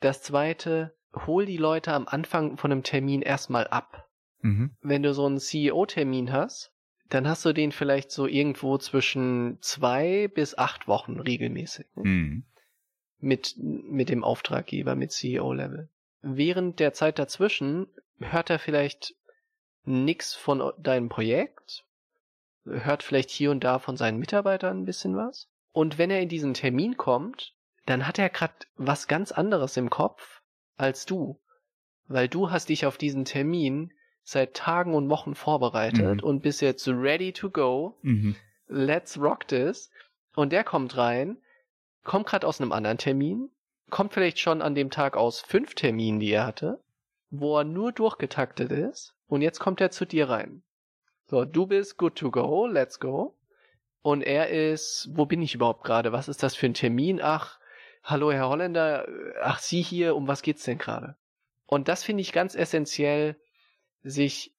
Das 0.00 0.22
zweite, 0.22 0.94
hol 1.26 1.46
die 1.46 1.56
Leute 1.56 1.94
am 1.94 2.06
Anfang 2.06 2.58
von 2.58 2.70
einem 2.70 2.82
Termin 2.82 3.22
erstmal 3.22 3.66
ab. 3.66 4.10
Mhm. 4.42 4.76
Wenn 4.82 5.02
du 5.02 5.14
so 5.14 5.24
einen 5.24 5.38
CEO-Termin 5.38 6.32
hast, 6.32 6.70
dann 7.08 7.26
hast 7.26 7.46
du 7.46 7.54
den 7.54 7.72
vielleicht 7.72 8.10
so 8.10 8.26
irgendwo 8.26 8.76
zwischen 8.76 9.56
zwei 9.62 10.28
bis 10.28 10.58
acht 10.58 10.86
Wochen 10.86 11.18
regelmäßig. 11.18 11.86
Mhm. 11.94 12.44
Mit, 13.20 13.54
mit 13.58 14.08
dem 14.08 14.24
Auftraggeber, 14.24 14.94
mit 14.94 15.12
CEO-Level. 15.12 15.88
Während 16.22 16.80
der 16.80 16.92
Zeit 16.92 17.18
dazwischen 17.18 17.86
hört 18.18 18.50
er 18.50 18.58
vielleicht 18.58 19.14
nix 19.84 20.34
von 20.34 20.72
deinem 20.78 21.08
Projekt, 21.08 21.84
hört 22.64 23.02
vielleicht 23.02 23.30
hier 23.30 23.50
und 23.50 23.64
da 23.64 23.78
von 23.78 23.96
seinen 23.96 24.18
Mitarbeitern 24.18 24.80
ein 24.80 24.84
bisschen 24.84 25.16
was. 25.16 25.48
Und 25.72 25.98
wenn 25.98 26.10
er 26.10 26.20
in 26.20 26.28
diesen 26.28 26.54
Termin 26.54 26.96
kommt, 26.96 27.54
dann 27.86 28.06
hat 28.06 28.18
er 28.18 28.28
gerade 28.28 28.54
was 28.76 29.08
ganz 29.08 29.32
anderes 29.32 29.76
im 29.76 29.88
Kopf 29.88 30.42
als 30.76 31.06
du. 31.06 31.40
Weil 32.06 32.28
du 32.28 32.50
hast 32.50 32.68
dich 32.68 32.86
auf 32.86 32.98
diesen 32.98 33.24
Termin 33.24 33.92
seit 34.22 34.54
Tagen 34.54 34.94
und 34.94 35.08
Wochen 35.08 35.34
vorbereitet 35.34 36.18
Mhm. 36.18 36.24
und 36.24 36.40
bist 36.42 36.60
jetzt 36.60 36.86
ready 36.88 37.32
to 37.32 37.50
go 37.50 37.96
Mhm. 38.02 38.36
let's 38.66 39.18
rock 39.18 39.48
this. 39.48 39.90
Und 40.36 40.52
der 40.52 40.62
kommt 40.64 40.96
rein, 40.96 41.38
kommt 42.04 42.26
gerade 42.26 42.46
aus 42.46 42.60
einem 42.60 42.72
anderen 42.72 42.98
Termin, 42.98 43.50
kommt 43.90 44.12
vielleicht 44.12 44.38
schon 44.38 44.62
an 44.62 44.74
dem 44.74 44.90
Tag 44.90 45.16
aus 45.16 45.40
fünf 45.40 45.74
Terminen, 45.74 46.20
die 46.20 46.30
er 46.30 46.46
hatte, 46.46 46.80
wo 47.30 47.58
er 47.58 47.64
nur 47.64 47.92
durchgetaktet 47.92 48.72
ist. 48.72 49.14
Und 49.26 49.42
jetzt 49.42 49.60
kommt 49.60 49.80
er 49.80 49.90
zu 49.90 50.04
dir 50.04 50.28
rein. 50.28 50.62
So, 51.26 51.44
du 51.44 51.66
bist 51.66 51.96
good 51.96 52.16
to 52.16 52.30
go, 52.30 52.66
let's 52.66 52.98
go. 52.98 53.36
Und 54.02 54.22
er 54.22 54.48
ist, 54.48 55.08
wo 55.12 55.26
bin 55.26 55.42
ich 55.42 55.54
überhaupt 55.54 55.84
gerade? 55.84 56.12
Was 56.12 56.28
ist 56.28 56.42
das 56.42 56.56
für 56.56 56.66
ein 56.66 56.74
Termin? 56.74 57.20
Ach, 57.22 57.58
hallo 58.02 58.32
Herr 58.32 58.48
Holländer, 58.48 59.06
ach 59.42 59.58
Sie 59.58 59.82
hier, 59.82 60.16
um 60.16 60.26
was 60.26 60.42
geht's 60.42 60.64
denn 60.64 60.78
gerade? 60.78 61.16
Und 61.66 61.86
das 61.86 62.02
finde 62.02 62.22
ich 62.22 62.32
ganz 62.32 62.54
essentiell, 62.54 63.36
sich 64.02 64.54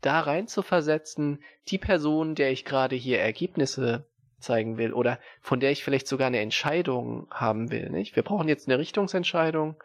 da 0.00 0.20
rein 0.20 0.48
zu 0.48 0.62
versetzen, 0.62 1.42
die 1.68 1.78
Person, 1.78 2.34
der 2.34 2.50
ich 2.50 2.64
gerade 2.64 2.96
hier 2.96 3.20
Ergebnisse 3.20 4.06
zeigen 4.38 4.78
will 4.78 4.92
oder 4.92 5.18
von 5.40 5.60
der 5.60 5.70
ich 5.70 5.84
vielleicht 5.84 6.06
sogar 6.06 6.26
eine 6.26 6.40
Entscheidung 6.40 7.28
haben 7.30 7.70
will, 7.70 7.90
nicht? 7.90 8.16
Wir 8.16 8.22
brauchen 8.22 8.48
jetzt 8.48 8.68
eine 8.68 8.78
Richtungsentscheidung. 8.78 9.76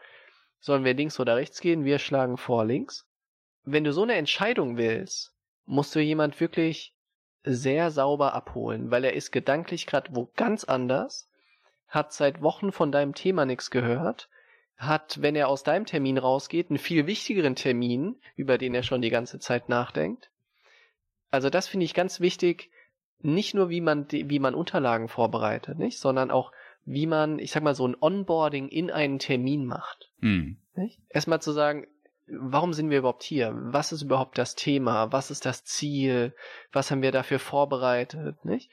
Sollen 0.59 0.83
wir 0.83 0.93
links 0.93 1.19
oder 1.19 1.35
rechts 1.35 1.61
gehen? 1.61 1.85
Wir 1.85 1.99
schlagen 1.99 2.37
vor 2.37 2.65
links. 2.65 3.07
Wenn 3.63 3.83
du 3.83 3.93
so 3.93 4.03
eine 4.03 4.15
Entscheidung 4.15 4.77
willst, 4.77 5.33
musst 5.65 5.95
du 5.95 5.99
jemand 5.99 6.39
wirklich 6.39 6.93
sehr 7.43 7.91
sauber 7.91 8.33
abholen, 8.33 8.91
weil 8.91 9.05
er 9.05 9.13
ist 9.13 9.31
gedanklich 9.31 9.85
gerade 9.85 10.13
wo 10.13 10.29
ganz 10.35 10.63
anders, 10.63 11.29
hat 11.87 12.13
seit 12.13 12.41
Wochen 12.41 12.71
von 12.71 12.91
deinem 12.91 13.15
Thema 13.15 13.45
nichts 13.45 13.71
gehört, 13.71 14.29
hat, 14.77 15.21
wenn 15.21 15.35
er 15.35 15.47
aus 15.47 15.63
deinem 15.63 15.85
Termin 15.85 16.17
rausgeht, 16.17 16.69
einen 16.69 16.79
viel 16.79 17.07
wichtigeren 17.07 17.55
Termin, 17.55 18.19
über 18.35 18.57
den 18.57 18.73
er 18.73 18.83
schon 18.83 19.01
die 19.01 19.09
ganze 19.09 19.39
Zeit 19.39 19.69
nachdenkt. 19.69 20.31
Also 21.31 21.49
das 21.49 21.67
finde 21.67 21.85
ich 21.85 21.93
ganz 21.93 22.19
wichtig, 22.19 22.71
nicht 23.21 23.53
nur 23.53 23.69
wie 23.69 23.81
man 23.81 24.07
wie 24.09 24.39
man 24.39 24.55
Unterlagen 24.55 25.07
vorbereitet, 25.07 25.77
nicht, 25.77 25.99
sondern 25.99 26.31
auch 26.31 26.51
wie 26.85 27.05
man, 27.05 27.39
ich 27.39 27.51
sag 27.51 27.63
mal 27.63 27.75
so 27.75 27.87
ein 27.87 27.97
Onboarding 27.99 28.67
in 28.67 28.89
einen 28.89 29.19
Termin 29.19 29.65
macht. 29.65 30.11
Mhm. 30.19 30.57
Nicht? 30.75 30.99
Erstmal 31.09 31.41
zu 31.41 31.51
sagen, 31.51 31.85
warum 32.27 32.73
sind 32.73 32.89
wir 32.89 32.99
überhaupt 32.99 33.23
hier? 33.23 33.53
Was 33.55 33.91
ist 33.91 34.01
überhaupt 34.01 34.37
das 34.37 34.55
Thema? 34.55 35.11
Was 35.11 35.31
ist 35.31 35.45
das 35.45 35.63
Ziel? 35.63 36.33
Was 36.71 36.89
haben 36.89 37.01
wir 37.01 37.11
dafür 37.11 37.39
vorbereitet? 37.39 38.43
Nicht? 38.43 38.71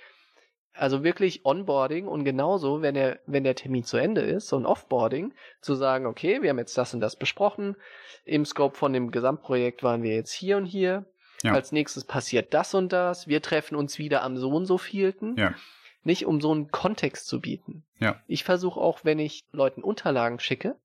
Also 0.73 1.03
wirklich 1.03 1.45
Onboarding 1.45 2.07
und 2.07 2.25
genauso, 2.25 2.83
wenn 2.83 2.95
der, 2.95 3.19
wenn 3.27 3.45
der 3.45 3.55
Termin 3.55 3.85
zu 3.85 3.97
Ende 3.97 4.21
ist, 4.21 4.49
so 4.49 4.57
ein 4.57 4.67
Offboarding, 4.67 5.33
zu 5.63 5.75
sagen, 5.75 6.07
okay, 6.07 6.43
wir 6.43 6.51
haben 6.51 6.59
jetzt 6.59 6.77
das 6.77 6.93
und 6.93 7.01
das 7.01 7.17
besprochen. 7.17 7.77
Im 8.25 8.45
Scope 8.45 8.77
von 8.77 8.93
dem 8.93 9.11
Gesamtprojekt 9.11 9.83
waren 9.83 10.03
wir 10.03 10.15
jetzt 10.15 10.33
hier 10.33 10.59
und 10.59 10.67
hier. 10.67 11.07
Ja. 11.43 11.53
Als 11.53 11.73
nächstes 11.73 12.05
passiert 12.05 12.55
das 12.55 12.75
und 12.75 12.93
das. 12.93 13.29
Wir 13.29 13.43
treffen 13.43 13.77
uns 13.77 13.99
wieder 13.99 14.23
am 14.23 14.37
so 14.37 14.51
und 14.51 14.67
so 14.67 14.79
vielten. 14.79 15.37
Ja. 15.37 15.55
Nicht 16.03 16.27
um 16.27 16.41
so 16.41 16.53
einen 16.53 16.71
Kontext 16.71 17.27
zu 17.27 17.41
bieten. 17.41 17.85
Ja. 17.99 18.23
Ich 18.27 18.45
versuche 18.45 18.81
auch, 18.81 19.01
wenn 19.05 19.19
ich 19.19 19.45
Leuten 19.53 19.83
Unterlagen 19.83 20.39
schicke, 20.39 20.77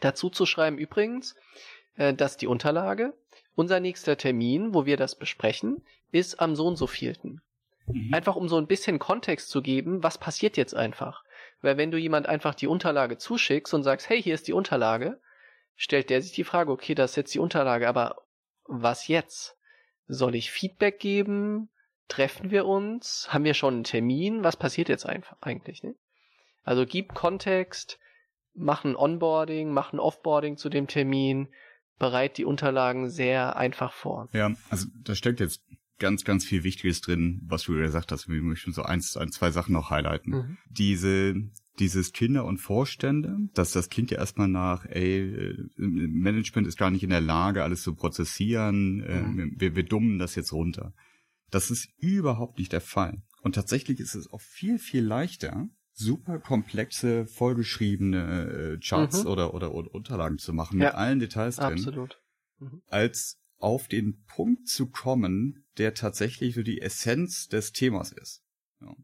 dazu 0.00 0.30
zu 0.30 0.46
schreiben 0.46 0.78
übrigens, 0.78 1.36
äh, 1.96 2.12
dass 2.12 2.36
die 2.36 2.46
Unterlage, 2.46 3.14
unser 3.54 3.80
nächster 3.80 4.16
Termin, 4.16 4.74
wo 4.74 4.84
wir 4.84 4.96
das 4.96 5.14
besprechen, 5.14 5.82
ist 6.10 6.40
am 6.40 6.56
so 6.56 6.66
und 6.66 6.76
so 6.76 6.86
vielten. 6.86 7.40
Mhm. 7.86 8.12
Einfach 8.12 8.36
um 8.36 8.48
so 8.48 8.56
ein 8.56 8.66
bisschen 8.66 8.98
Kontext 8.98 9.50
zu 9.50 9.62
geben, 9.62 10.02
was 10.02 10.18
passiert 10.18 10.56
jetzt 10.56 10.74
einfach. 10.74 11.24
Weil 11.60 11.76
wenn 11.76 11.90
du 11.90 11.98
jemand 11.98 12.26
einfach 12.26 12.54
die 12.54 12.66
Unterlage 12.66 13.18
zuschickst 13.18 13.72
und 13.74 13.82
sagst, 13.82 14.08
hey, 14.08 14.22
hier 14.22 14.34
ist 14.34 14.48
die 14.48 14.52
Unterlage, 14.52 15.20
stellt 15.76 16.10
der 16.10 16.20
sich 16.20 16.32
die 16.32 16.44
Frage, 16.44 16.70
okay, 16.70 16.94
das 16.94 17.12
ist 17.12 17.16
jetzt 17.16 17.34
die 17.34 17.38
Unterlage, 17.38 17.88
aber 17.88 18.22
was 18.66 19.08
jetzt? 19.08 19.56
Soll 20.08 20.34
ich 20.34 20.50
Feedback 20.50 20.98
geben? 20.98 21.68
Treffen 22.08 22.50
wir 22.50 22.66
uns? 22.66 23.28
Haben 23.30 23.44
wir 23.44 23.54
schon 23.54 23.74
einen 23.74 23.84
Termin? 23.84 24.44
Was 24.44 24.56
passiert 24.56 24.88
jetzt 24.88 25.06
einfach 25.06 25.36
eigentlich? 25.40 25.82
Ne? 25.82 25.94
Also 26.64 26.84
gib 26.86 27.14
Kontext, 27.14 27.98
mach 28.54 28.84
ein 28.84 28.96
Onboarding, 28.96 29.72
mach 29.72 29.92
ein 29.92 30.00
Offboarding 30.00 30.56
zu 30.56 30.68
dem 30.68 30.86
Termin, 30.86 31.48
bereit 31.98 32.38
die 32.38 32.44
Unterlagen 32.44 33.08
sehr 33.08 33.56
einfach 33.56 33.92
vor. 33.92 34.28
Ja, 34.32 34.52
also 34.70 34.86
da 35.02 35.14
steckt 35.14 35.40
jetzt 35.40 35.62
ganz, 35.98 36.24
ganz 36.24 36.44
viel 36.44 36.64
Wichtiges 36.64 37.00
drin, 37.00 37.40
was 37.46 37.62
du 37.62 37.74
gesagt 37.74 38.12
hast. 38.12 38.28
Wir 38.28 38.42
möchten 38.42 38.72
so 38.72 38.82
eins, 38.82 39.16
ein, 39.16 39.30
zwei 39.30 39.50
Sachen 39.50 39.72
noch 39.72 39.90
highlighten. 39.90 40.32
Mhm. 40.32 40.58
Diese 40.68 41.34
dieses 41.78 42.12
Kinder 42.12 42.44
und 42.44 42.58
Vorstände, 42.58 43.36
das, 43.54 43.72
das 43.72 43.88
klingt 43.88 44.10
ja 44.10 44.18
erstmal 44.18 44.48
nach, 44.48 44.84
ey, 44.86 45.20
äh, 45.20 45.68
Management 45.76 46.66
ist 46.66 46.78
gar 46.78 46.90
nicht 46.90 47.02
in 47.02 47.10
der 47.10 47.20
Lage, 47.20 47.62
alles 47.62 47.82
zu 47.82 47.94
prozessieren, 47.94 49.00
äh, 49.00 49.22
mhm. 49.22 49.54
wir, 49.56 49.74
wir 49.74 49.82
dummen 49.82 50.18
das 50.18 50.34
jetzt 50.34 50.52
runter. 50.52 50.94
Das 51.50 51.70
ist 51.70 51.88
überhaupt 51.98 52.58
nicht 52.58 52.72
der 52.72 52.80
Fall. 52.80 53.22
Und 53.42 53.54
tatsächlich 53.54 54.00
ist 54.00 54.14
es 54.14 54.30
auch 54.30 54.40
viel, 54.40 54.78
viel 54.78 55.02
leichter, 55.02 55.68
super 55.92 56.38
komplexe, 56.38 57.26
vollgeschriebene 57.26 58.76
äh, 58.76 58.78
Charts 58.78 59.24
mhm. 59.24 59.30
oder, 59.30 59.54
oder, 59.54 59.74
oder, 59.74 59.94
Unterlagen 59.94 60.38
zu 60.38 60.52
machen, 60.52 60.78
ja. 60.78 60.88
mit 60.88 60.94
allen 60.94 61.20
Details 61.20 61.56
drin. 61.56 61.72
Absolut. 61.72 62.20
Mhm. 62.58 62.82
Als 62.88 63.38
auf 63.58 63.88
den 63.88 64.24
Punkt 64.26 64.68
zu 64.68 64.90
kommen, 64.90 65.64
der 65.78 65.94
tatsächlich 65.94 66.54
so 66.54 66.62
die 66.62 66.80
Essenz 66.80 67.48
des 67.48 67.72
Themas 67.72 68.12
ist. 68.12 68.42
Ja. 68.80 68.94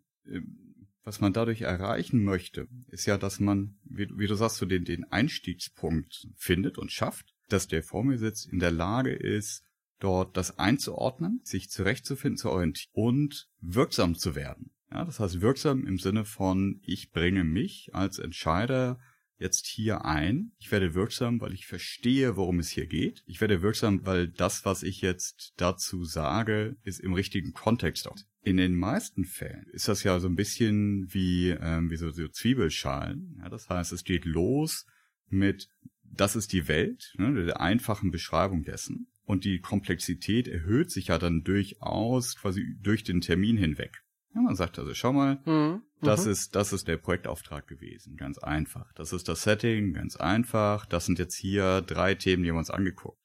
Was 1.04 1.20
man 1.20 1.32
dadurch 1.32 1.62
erreichen 1.62 2.22
möchte, 2.22 2.68
ist 2.88 3.06
ja, 3.06 3.16
dass 3.16 3.40
man, 3.40 3.78
wie, 3.84 4.08
wie 4.16 4.26
du 4.26 4.34
sagst, 4.34 4.56
so 4.56 4.66
den, 4.66 4.84
den 4.84 5.04
Einstiegspunkt 5.04 6.28
findet 6.36 6.78
und 6.78 6.92
schafft, 6.92 7.34
dass 7.48 7.66
der 7.66 7.82
vor 7.82 8.04
mir 8.04 8.18
sitzt, 8.18 8.46
in 8.46 8.58
der 8.58 8.72
Lage 8.72 9.12
ist, 9.12 9.64
dort 10.00 10.36
das 10.36 10.58
einzuordnen, 10.58 11.40
sich 11.44 11.70
zurechtzufinden, 11.70 12.36
zu 12.36 12.50
orientieren 12.50 12.90
und 12.92 13.48
wirksam 13.60 14.14
zu 14.14 14.34
werden. 14.34 14.70
Ja, 14.90 15.04
das 15.04 15.20
heißt 15.20 15.40
wirksam 15.40 15.86
im 15.86 15.98
Sinne 15.98 16.24
von, 16.24 16.80
ich 16.82 17.10
bringe 17.10 17.44
mich 17.44 17.90
als 17.92 18.18
Entscheider 18.18 18.98
jetzt 19.38 19.66
hier 19.66 20.04
ein. 20.04 20.52
Ich 20.58 20.70
werde 20.70 20.94
wirksam, 20.94 21.40
weil 21.40 21.52
ich 21.52 21.66
verstehe, 21.66 22.36
worum 22.36 22.58
es 22.58 22.68
hier 22.68 22.86
geht. 22.86 23.22
Ich 23.26 23.40
werde 23.40 23.62
wirksam, 23.62 24.04
weil 24.04 24.28
das, 24.28 24.64
was 24.64 24.82
ich 24.82 25.00
jetzt 25.00 25.54
dazu 25.56 26.04
sage, 26.04 26.76
ist 26.82 27.00
im 27.00 27.14
richtigen 27.14 27.52
Kontext. 27.52 28.08
In 28.42 28.56
den 28.56 28.76
meisten 28.76 29.24
Fällen 29.24 29.66
ist 29.72 29.88
das 29.88 30.02
ja 30.02 30.18
so 30.20 30.28
ein 30.28 30.36
bisschen 30.36 31.12
wie, 31.12 31.50
ähm, 31.50 31.90
wie 31.90 31.96
so, 31.96 32.10
so 32.10 32.28
Zwiebelschalen. 32.28 33.36
Ja, 33.38 33.48
das 33.48 33.68
heißt, 33.68 33.92
es 33.92 34.04
geht 34.04 34.24
los 34.24 34.86
mit, 35.28 35.68
das 36.02 36.36
ist 36.36 36.52
die 36.52 36.68
Welt, 36.68 37.14
ne, 37.18 37.44
der 37.44 37.60
einfachen 37.60 38.10
Beschreibung 38.10 38.62
dessen. 38.64 39.08
Und 39.24 39.44
die 39.44 39.60
Komplexität 39.60 40.48
erhöht 40.48 40.90
sich 40.90 41.08
ja 41.08 41.18
dann 41.18 41.42
durchaus 41.42 42.36
quasi 42.36 42.76
durch 42.80 43.04
den 43.04 43.20
Termin 43.20 43.58
hinweg. 43.58 44.02
Ja, 44.34 44.42
man 44.42 44.56
sagt 44.56 44.78
also, 44.78 44.92
schau 44.94 45.12
mal, 45.12 45.40
mhm. 45.46 45.82
das 46.00 46.26
mhm. 46.26 46.32
ist, 46.32 46.54
das 46.54 46.72
ist 46.72 46.86
der 46.88 46.96
Projektauftrag 46.96 47.66
gewesen. 47.66 48.16
Ganz 48.16 48.38
einfach. 48.38 48.92
Das 48.94 49.12
ist 49.12 49.28
das 49.28 49.42
Setting, 49.42 49.94
ganz 49.94 50.16
einfach. 50.16 50.86
Das 50.86 51.06
sind 51.06 51.18
jetzt 51.18 51.36
hier 51.36 51.80
drei 51.82 52.14
Themen, 52.14 52.42
die 52.42 52.50
haben 52.50 52.56
wir 52.56 52.60
uns 52.60 52.70
angeguckt. 52.70 53.22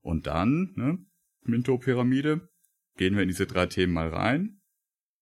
Und 0.00 0.26
dann, 0.26 0.72
ne, 0.76 0.98
Minto-Pyramide, 1.44 2.48
gehen 2.96 3.14
wir 3.14 3.22
in 3.22 3.28
diese 3.28 3.46
drei 3.46 3.66
Themen 3.66 3.92
mal 3.92 4.08
rein. 4.08 4.60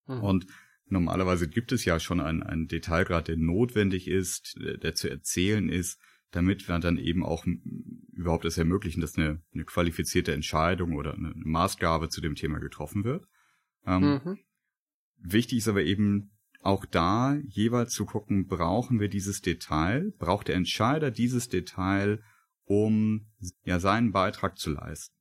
Mhm. 0.07 0.23
Und 0.23 0.47
normalerweise 0.87 1.47
gibt 1.47 1.71
es 1.71 1.85
ja 1.85 1.99
schon 1.99 2.19
einen, 2.19 2.43
einen 2.43 2.67
Detailgrad, 2.67 3.27
der 3.27 3.37
notwendig 3.37 4.07
ist, 4.07 4.59
der, 4.59 4.93
zu 4.93 5.09
erzählen 5.09 5.69
ist, 5.69 5.99
damit 6.31 6.67
wir 6.67 6.79
dann 6.79 6.97
eben 6.97 7.25
auch 7.25 7.45
überhaupt 8.13 8.45
es 8.45 8.57
ermöglichen, 8.57 9.01
dass 9.01 9.17
eine, 9.17 9.41
eine 9.53 9.65
qualifizierte 9.65 10.33
Entscheidung 10.33 10.95
oder 10.95 11.13
eine 11.13 11.33
Maßgabe 11.35 12.09
zu 12.09 12.21
dem 12.21 12.35
Thema 12.35 12.59
getroffen 12.59 13.03
wird. 13.03 13.25
Ähm, 13.85 14.21
mhm. 14.23 14.39
Wichtig 15.23 15.59
ist 15.59 15.67
aber 15.67 15.83
eben 15.83 16.31
auch 16.61 16.85
da 16.85 17.37
jeweils 17.47 17.93
zu 17.93 18.05
gucken, 18.05 18.47
brauchen 18.47 18.99
wir 18.99 19.09
dieses 19.09 19.41
Detail, 19.41 20.13
braucht 20.19 20.47
der 20.47 20.55
Entscheider 20.55 21.11
dieses 21.11 21.47
Detail, 21.47 22.21
um 22.65 23.27
ja 23.63 23.79
seinen 23.79 24.11
Beitrag 24.11 24.57
zu 24.57 24.71
leisten. 24.71 25.15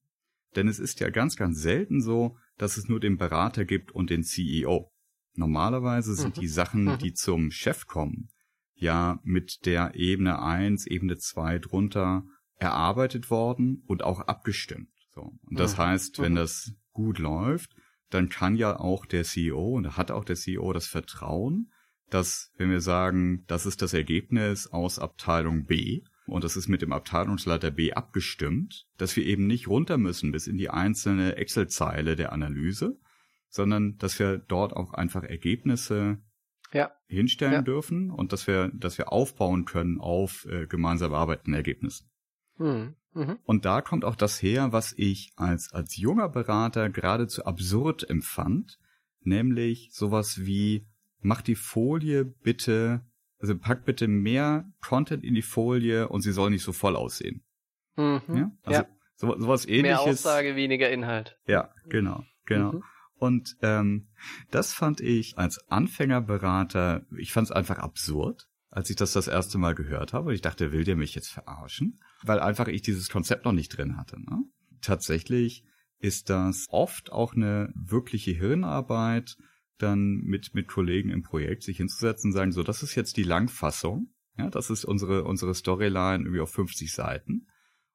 Denn 0.57 0.69
es 0.69 0.79
ist 0.79 1.01
ja 1.01 1.11
ganz, 1.11 1.37
ganz 1.37 1.61
selten 1.61 2.01
so, 2.03 2.37
dass 2.59 2.77
es 2.77 2.89
nur 2.89 3.01
den 3.01 3.17
Berater 3.17 3.65
gibt 3.65 3.93
und 3.93 4.11
den 4.11 4.23
CEO. 4.23 4.93
Normalerweise 5.35 6.15
sind 6.15 6.37
mhm. 6.37 6.41
die 6.41 6.49
Sachen, 6.49 6.85
mhm. 6.85 6.99
die 6.99 7.15
zum 7.15 7.51
Chef 7.51 7.87
kommen, 7.87 8.29
ja 8.75 9.21
mit 9.23 9.65
der 9.65 9.95
Ebene 9.95 10.43
1, 10.43 10.87
Ebene 10.87 11.17
2 11.17 11.59
drunter 11.61 12.25
erarbeitet 12.57 13.31
worden 13.31 13.83
und 13.87 14.03
auch 14.03 14.21
abgestimmt. 14.21 14.91
So. 15.09 15.33
Und 15.43 15.59
das 15.59 15.75
mhm. 15.75 15.83
heißt, 15.83 16.19
wenn 16.19 16.33
mhm. 16.33 16.37
das 16.37 16.73
gut 16.93 17.19
läuft, 17.19 17.75
dann 18.11 18.29
kann 18.29 18.57
ja 18.57 18.79
auch 18.79 19.07
der 19.07 19.25
CEO 19.25 19.77
und 19.77 19.97
hat 19.97 20.11
auch 20.11 20.25
der 20.25 20.37
CEO 20.37 20.73
das 20.73 20.87
Vertrauen, 20.87 21.73
dass 22.11 22.53
wenn 22.57 22.71
wir 22.71 22.81
sagen, 22.81 23.45
das 23.47 23.67
ist 23.67 23.83
das 23.83 23.95
Ergebnis 23.95 24.67
aus 24.67 24.99
Abteilung 24.99 25.65
B 25.65 26.03
und 26.27 26.45
das 26.45 26.57
ist 26.57 26.69
mit 26.69 26.83
dem 26.83 26.93
Abteilungsleiter 26.93 27.71
B 27.71 27.93
abgestimmt, 27.93 28.87
dass 28.99 29.17
wir 29.17 29.25
eben 29.25 29.47
nicht 29.47 29.69
runter 29.69 29.97
müssen 29.97 30.33
bis 30.33 30.47
in 30.47 30.59
die 30.59 30.71
einzelne 30.71 31.37
Excel-Zeile 31.37 32.17
der 32.17 32.33
Analyse, 32.33 32.99
sondern 33.49 33.97
dass 33.99 34.19
wir 34.19 34.39
dort 34.39 34.75
auch 34.75 34.93
einfach 34.93 35.23
Ergebnisse 35.23 36.19
ja. 36.73 36.91
hinstellen 37.07 37.53
ja. 37.53 37.63
dürfen 37.63 38.11
und 38.11 38.33
dass 38.33 38.47
wir, 38.47 38.71
dass 38.75 38.99
wir 38.99 39.13
aufbauen 39.13 39.65
können 39.65 40.01
auf 40.01 40.47
äh, 40.47 40.67
gemeinsam 40.67 41.15
arbeitenden 41.15 41.55
Ergebnissen. 41.55 42.11
Mhm. 42.59 42.95
Mhm. 43.13 43.39
Und 43.45 43.65
da 43.65 43.81
kommt 43.81 44.05
auch 44.05 44.17
das 44.17 44.41
her, 44.43 44.73
was 44.73 44.95
ich 44.97 45.33
als, 45.37 45.73
als 45.73 45.97
junger 45.97 46.29
Berater 46.29 46.91
geradezu 46.91 47.45
absurd 47.45 48.09
empfand, 48.09 48.79
nämlich 49.23 49.91
sowas 49.93 50.41
wie, 50.45 50.87
mach 51.21 51.43
die 51.43 51.57
Folie 51.57 52.25
bitte, 52.25 53.05
also 53.39 53.57
pack 53.59 53.85
bitte 53.85 54.07
mehr 54.07 54.71
Content 54.81 55.25
in 55.25 55.35
die 55.35 55.43
Folie 55.43 56.09
und 56.09 56.21
sie 56.23 56.33
soll 56.33 56.51
nicht 56.51 56.63
so 56.63 56.73
voll 56.73 56.97
aussehen. 56.97 57.43
Mhm. 57.97 58.23
Ja? 58.29 58.51
Also 58.63 58.83
ja. 58.83 58.89
So, 59.17 59.39
sowas 59.39 59.67
ähnliches. 59.67 59.83
Mehr 59.83 60.01
Aussage, 60.01 60.57
weniger 60.57 60.91
Inhalt. 60.91 61.39
Ja, 61.47 61.75
genau, 61.89 62.25
genau. 62.47 62.73
Mhm. 62.73 62.83
Und 63.19 63.57
ähm, 63.61 64.09
das 64.51 64.73
fand 64.73 65.03
ich 65.03 65.37
als 65.37 65.59
Anfängerberater, 65.69 67.05
ich 67.19 67.33
fand 67.35 67.49
es 67.49 67.53
einfach 67.53 67.79
absurd, 67.79 68.49
als 68.71 68.89
ich 68.89 68.97
das 68.97 69.13
das 69.13 69.29
erste 69.29 69.59
Mal 69.59 69.75
gehört 69.75 70.15
habe. 70.15 70.33
Ich 70.33 70.41
dachte, 70.41 70.73
will 70.73 70.85
der 70.85 70.97
mich 70.97 71.15
jetzt 71.15 71.29
verarschen? 71.29 72.01
Weil 72.23 72.41
einfach 72.41 72.69
ich 72.69 72.83
dieses 72.83 73.09
Konzept 73.09 73.45
noch 73.45 73.53
nicht 73.53 73.77
drin 73.77 73.97
hatte. 73.97 74.21
Ne? 74.21 74.45
Tatsächlich 74.81 75.65
ist 75.99 76.31
das 76.31 76.67
oft 76.69 77.13
auch 77.13 77.35
eine 77.35 77.73
wirkliche 77.75 78.33
Hirnarbeit, 78.33 79.37
dann 79.79 80.21
mit, 80.23 80.55
mit 80.55 80.69
Kollegen 80.69 81.11
im 81.11 81.23
Projekt 81.23 81.63
sich 81.63 81.79
hinzusetzen 81.79 82.29
und 82.29 82.33
sagen, 82.35 82.53
so, 82.53 82.63
das 82.63 82.83
ist 82.83 82.95
jetzt 82.95 83.17
die 83.17 83.23
Langfassung. 83.23 84.13
Ja, 84.37 84.51
das 84.51 84.71
ist 84.71 84.85
unsere, 84.85 85.25
unsere 85.25 85.55
Storyline 85.55 86.25
irgendwie 86.25 86.41
auf 86.41 86.53
50 86.53 86.93
Seiten. 86.93 87.47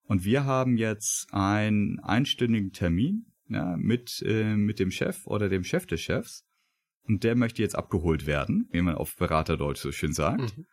Und 0.04 0.24
wir 0.26 0.46
haben 0.46 0.78
jetzt 0.78 1.34
einen 1.34 2.00
einstündigen 2.00 2.72
Termin 2.72 3.32
ja, 3.48 3.76
mit, 3.78 4.22
äh, 4.26 4.56
mit 4.56 4.80
dem 4.80 4.92
Chef 4.92 5.26
oder 5.26 5.50
dem 5.50 5.64
Chef 5.64 5.86
des 5.86 6.02
Chefs. 6.02 6.46
Und 7.04 7.24
der 7.24 7.36
möchte 7.36 7.62
jetzt 7.62 7.76
abgeholt 7.76 8.26
werden, 8.26 8.68
wie 8.72 8.82
man 8.82 8.96
auf 8.96 9.16
Beraterdeutsch 9.16 9.82
so 9.82 9.92
schön 9.92 10.14
sagt. 10.14 10.58
Mhm. 10.58 10.66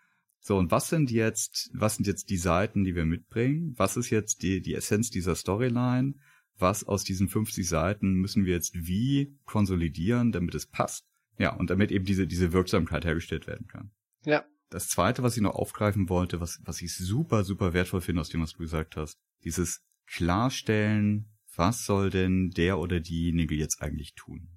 So, 0.45 0.59
und 0.59 0.71
was 0.71 0.89
sind 0.89 1.11
jetzt, 1.11 1.71
was 1.73 1.97
sind 1.97 2.07
jetzt 2.07 2.29
die 2.29 2.37
Seiten, 2.37 2.85
die 2.85 2.95
wir 2.95 3.05
mitbringen? 3.05 3.75
Was 3.77 3.97
ist 3.97 4.11
jetzt 4.11 4.43
die, 4.43 4.61
die 4.61 4.75
Essenz 4.75 5.11
dieser 5.11 5.37
Storyline? 5.37 6.15
Was 6.59 6.85
aus 6.85 7.05
diesen 7.05 7.29
50 7.29 7.67
Seiten 7.67 8.15
müssen 8.15 8.45
wir 8.45 8.53
jetzt 8.53 8.75
wie 8.75 9.39
konsolidieren, 9.45 10.33
damit 10.33 10.55
es 10.55 10.67
passt? 10.67 11.07
Ja, 11.39 11.55
und 11.55 11.71
damit 11.71 11.91
eben 11.91 12.05
diese, 12.05 12.27
diese 12.27 12.53
Wirksamkeit 12.53 13.05
hergestellt 13.05 13.47
werden 13.47 13.67
kann. 13.69 13.93
Ja. 14.25 14.45
Das 14.69 14.89
zweite, 14.89 15.23
was 15.23 15.37
ich 15.37 15.43
noch 15.43 15.55
aufgreifen 15.55 16.09
wollte, 16.09 16.41
was, 16.41 16.61
was 16.65 16.83
ich 16.83 16.95
super, 16.95 17.45
super 17.45 17.73
wertvoll 17.73 18.01
finde 18.01 18.21
aus 18.21 18.29
dem, 18.29 18.41
was 18.43 18.53
du 18.53 18.59
gesagt 18.59 18.97
hast, 18.97 19.19
dieses 19.45 19.83
Klarstellen 20.07 21.33
was 21.57 21.85
soll 21.85 22.11
denn 22.11 22.51
der 22.51 22.79
oder 22.79 23.01
diejenige 23.01 23.55
jetzt 23.55 23.83
eigentlich 23.83 24.15
tun? 24.15 24.49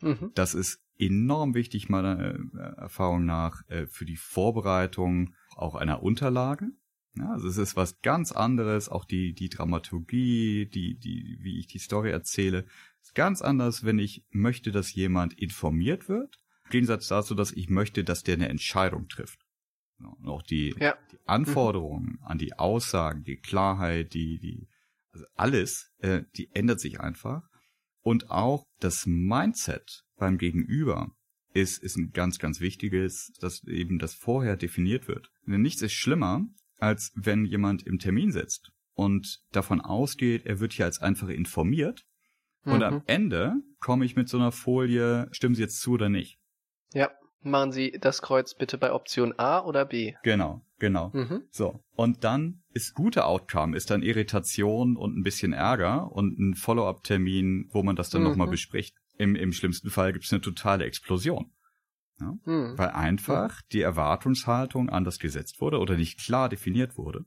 Mhm. 0.00 0.32
Das 0.34 0.54
ist 0.54 0.80
enorm 0.98 1.54
wichtig 1.54 1.88
meiner 1.88 2.34
äh, 2.34 2.38
Erfahrung 2.76 3.24
nach 3.24 3.62
äh, 3.68 3.86
für 3.86 4.04
die 4.04 4.16
Vorbereitung 4.16 5.34
auch 5.54 5.74
einer 5.74 6.02
Unterlage. 6.02 6.70
Ja, 7.16 7.32
also 7.32 7.48
es 7.48 7.56
ist 7.56 7.76
was 7.76 8.00
ganz 8.02 8.32
anderes, 8.32 8.88
auch 8.88 9.04
die, 9.04 9.32
die 9.32 9.48
Dramaturgie, 9.48 10.66
die, 10.66 10.98
die, 10.98 11.38
wie 11.40 11.58
ich 11.58 11.66
die 11.66 11.78
Story 11.78 12.10
erzähle, 12.10 12.66
ist 13.00 13.14
ganz 13.14 13.40
anders, 13.40 13.84
wenn 13.84 13.98
ich 13.98 14.24
möchte, 14.30 14.70
dass 14.70 14.94
jemand 14.94 15.32
informiert 15.38 16.08
wird, 16.08 16.36
im 16.64 16.70
Gegensatz 16.70 17.08
dazu, 17.08 17.34
dass 17.34 17.52
ich 17.52 17.70
möchte, 17.70 18.04
dass 18.04 18.22
der 18.22 18.34
eine 18.34 18.48
Entscheidung 18.48 19.08
trifft. 19.08 19.40
Und 19.98 20.28
auch 20.28 20.42
die, 20.42 20.74
ja. 20.78 20.94
die 21.10 21.18
Anforderungen 21.24 22.18
mhm. 22.20 22.24
an 22.24 22.38
die 22.38 22.58
Aussagen, 22.58 23.24
die 23.24 23.38
Klarheit, 23.38 24.12
die, 24.12 24.38
die 24.38 24.68
also 25.12 25.26
alles, 25.34 25.90
äh, 25.98 26.22
die 26.36 26.50
ändert 26.54 26.80
sich 26.80 27.00
einfach. 27.00 27.42
Und 28.02 28.30
auch 28.30 28.64
das 28.78 29.06
Mindset 29.06 30.04
beim 30.16 30.38
Gegenüber 30.38 31.10
ist, 31.52 31.82
ist 31.82 31.96
ein 31.96 32.12
ganz, 32.12 32.38
ganz 32.38 32.60
wichtiges, 32.60 33.32
dass 33.40 33.64
eben 33.64 33.98
das 33.98 34.14
vorher 34.14 34.56
definiert 34.56 35.08
wird. 35.08 35.30
Denn 35.46 35.62
nichts 35.62 35.82
ist 35.82 35.92
schlimmer, 35.92 36.44
als 36.78 37.12
wenn 37.14 37.44
jemand 37.44 37.86
im 37.86 37.98
Termin 37.98 38.30
sitzt 38.30 38.72
und 38.94 39.40
davon 39.52 39.80
ausgeht, 39.80 40.44
er 40.44 40.60
wird 40.60 40.74
hier 40.74 40.84
als 40.84 41.00
einfach 41.00 41.28
informiert. 41.28 42.04
Und 42.64 42.82
am 42.82 42.94
mhm. 42.94 43.02
Ende 43.06 43.54
komme 43.78 44.04
ich 44.04 44.16
mit 44.16 44.28
so 44.28 44.38
einer 44.38 44.50
Folie, 44.50 45.28
stimmen 45.30 45.54
Sie 45.54 45.62
jetzt 45.62 45.80
zu 45.80 45.92
oder 45.92 46.08
nicht? 46.08 46.38
Ja. 46.92 47.10
Machen 47.42 47.70
Sie 47.70 47.96
das 48.00 48.22
Kreuz 48.22 48.56
bitte 48.56 48.76
bei 48.76 48.92
Option 48.92 49.32
A 49.38 49.60
oder 49.60 49.84
B. 49.84 50.14
Genau, 50.24 50.62
genau. 50.80 51.10
Mhm. 51.14 51.44
So. 51.50 51.78
Und 51.94 52.24
dann 52.24 52.64
ist 52.72 52.94
guter 52.94 53.28
Outcome, 53.28 53.76
ist 53.76 53.90
dann 53.90 54.02
Irritation 54.02 54.96
und 54.96 55.16
ein 55.16 55.22
bisschen 55.22 55.52
Ärger 55.52 56.10
und 56.10 56.40
ein 56.40 56.54
Follow-up-Termin, 56.54 57.68
wo 57.70 57.84
man 57.84 57.94
das 57.94 58.10
dann 58.10 58.22
mhm. 58.22 58.30
nochmal 58.30 58.48
bespricht. 58.48 58.96
Im, 59.18 59.34
Im 59.36 59.52
schlimmsten 59.52 59.90
Fall 59.90 60.12
gibt 60.12 60.24
es 60.24 60.32
eine 60.32 60.42
totale 60.42 60.84
Explosion. 60.84 61.50
Ja? 62.20 62.38
Hm. 62.44 62.78
Weil 62.78 62.90
einfach 62.90 63.62
die 63.72 63.80
Erwartungshaltung 63.80 64.88
anders 64.88 65.18
gesetzt 65.18 65.60
wurde 65.60 65.78
oder 65.78 65.96
nicht 65.96 66.18
klar 66.18 66.48
definiert 66.48 66.96
wurde. 66.96 67.24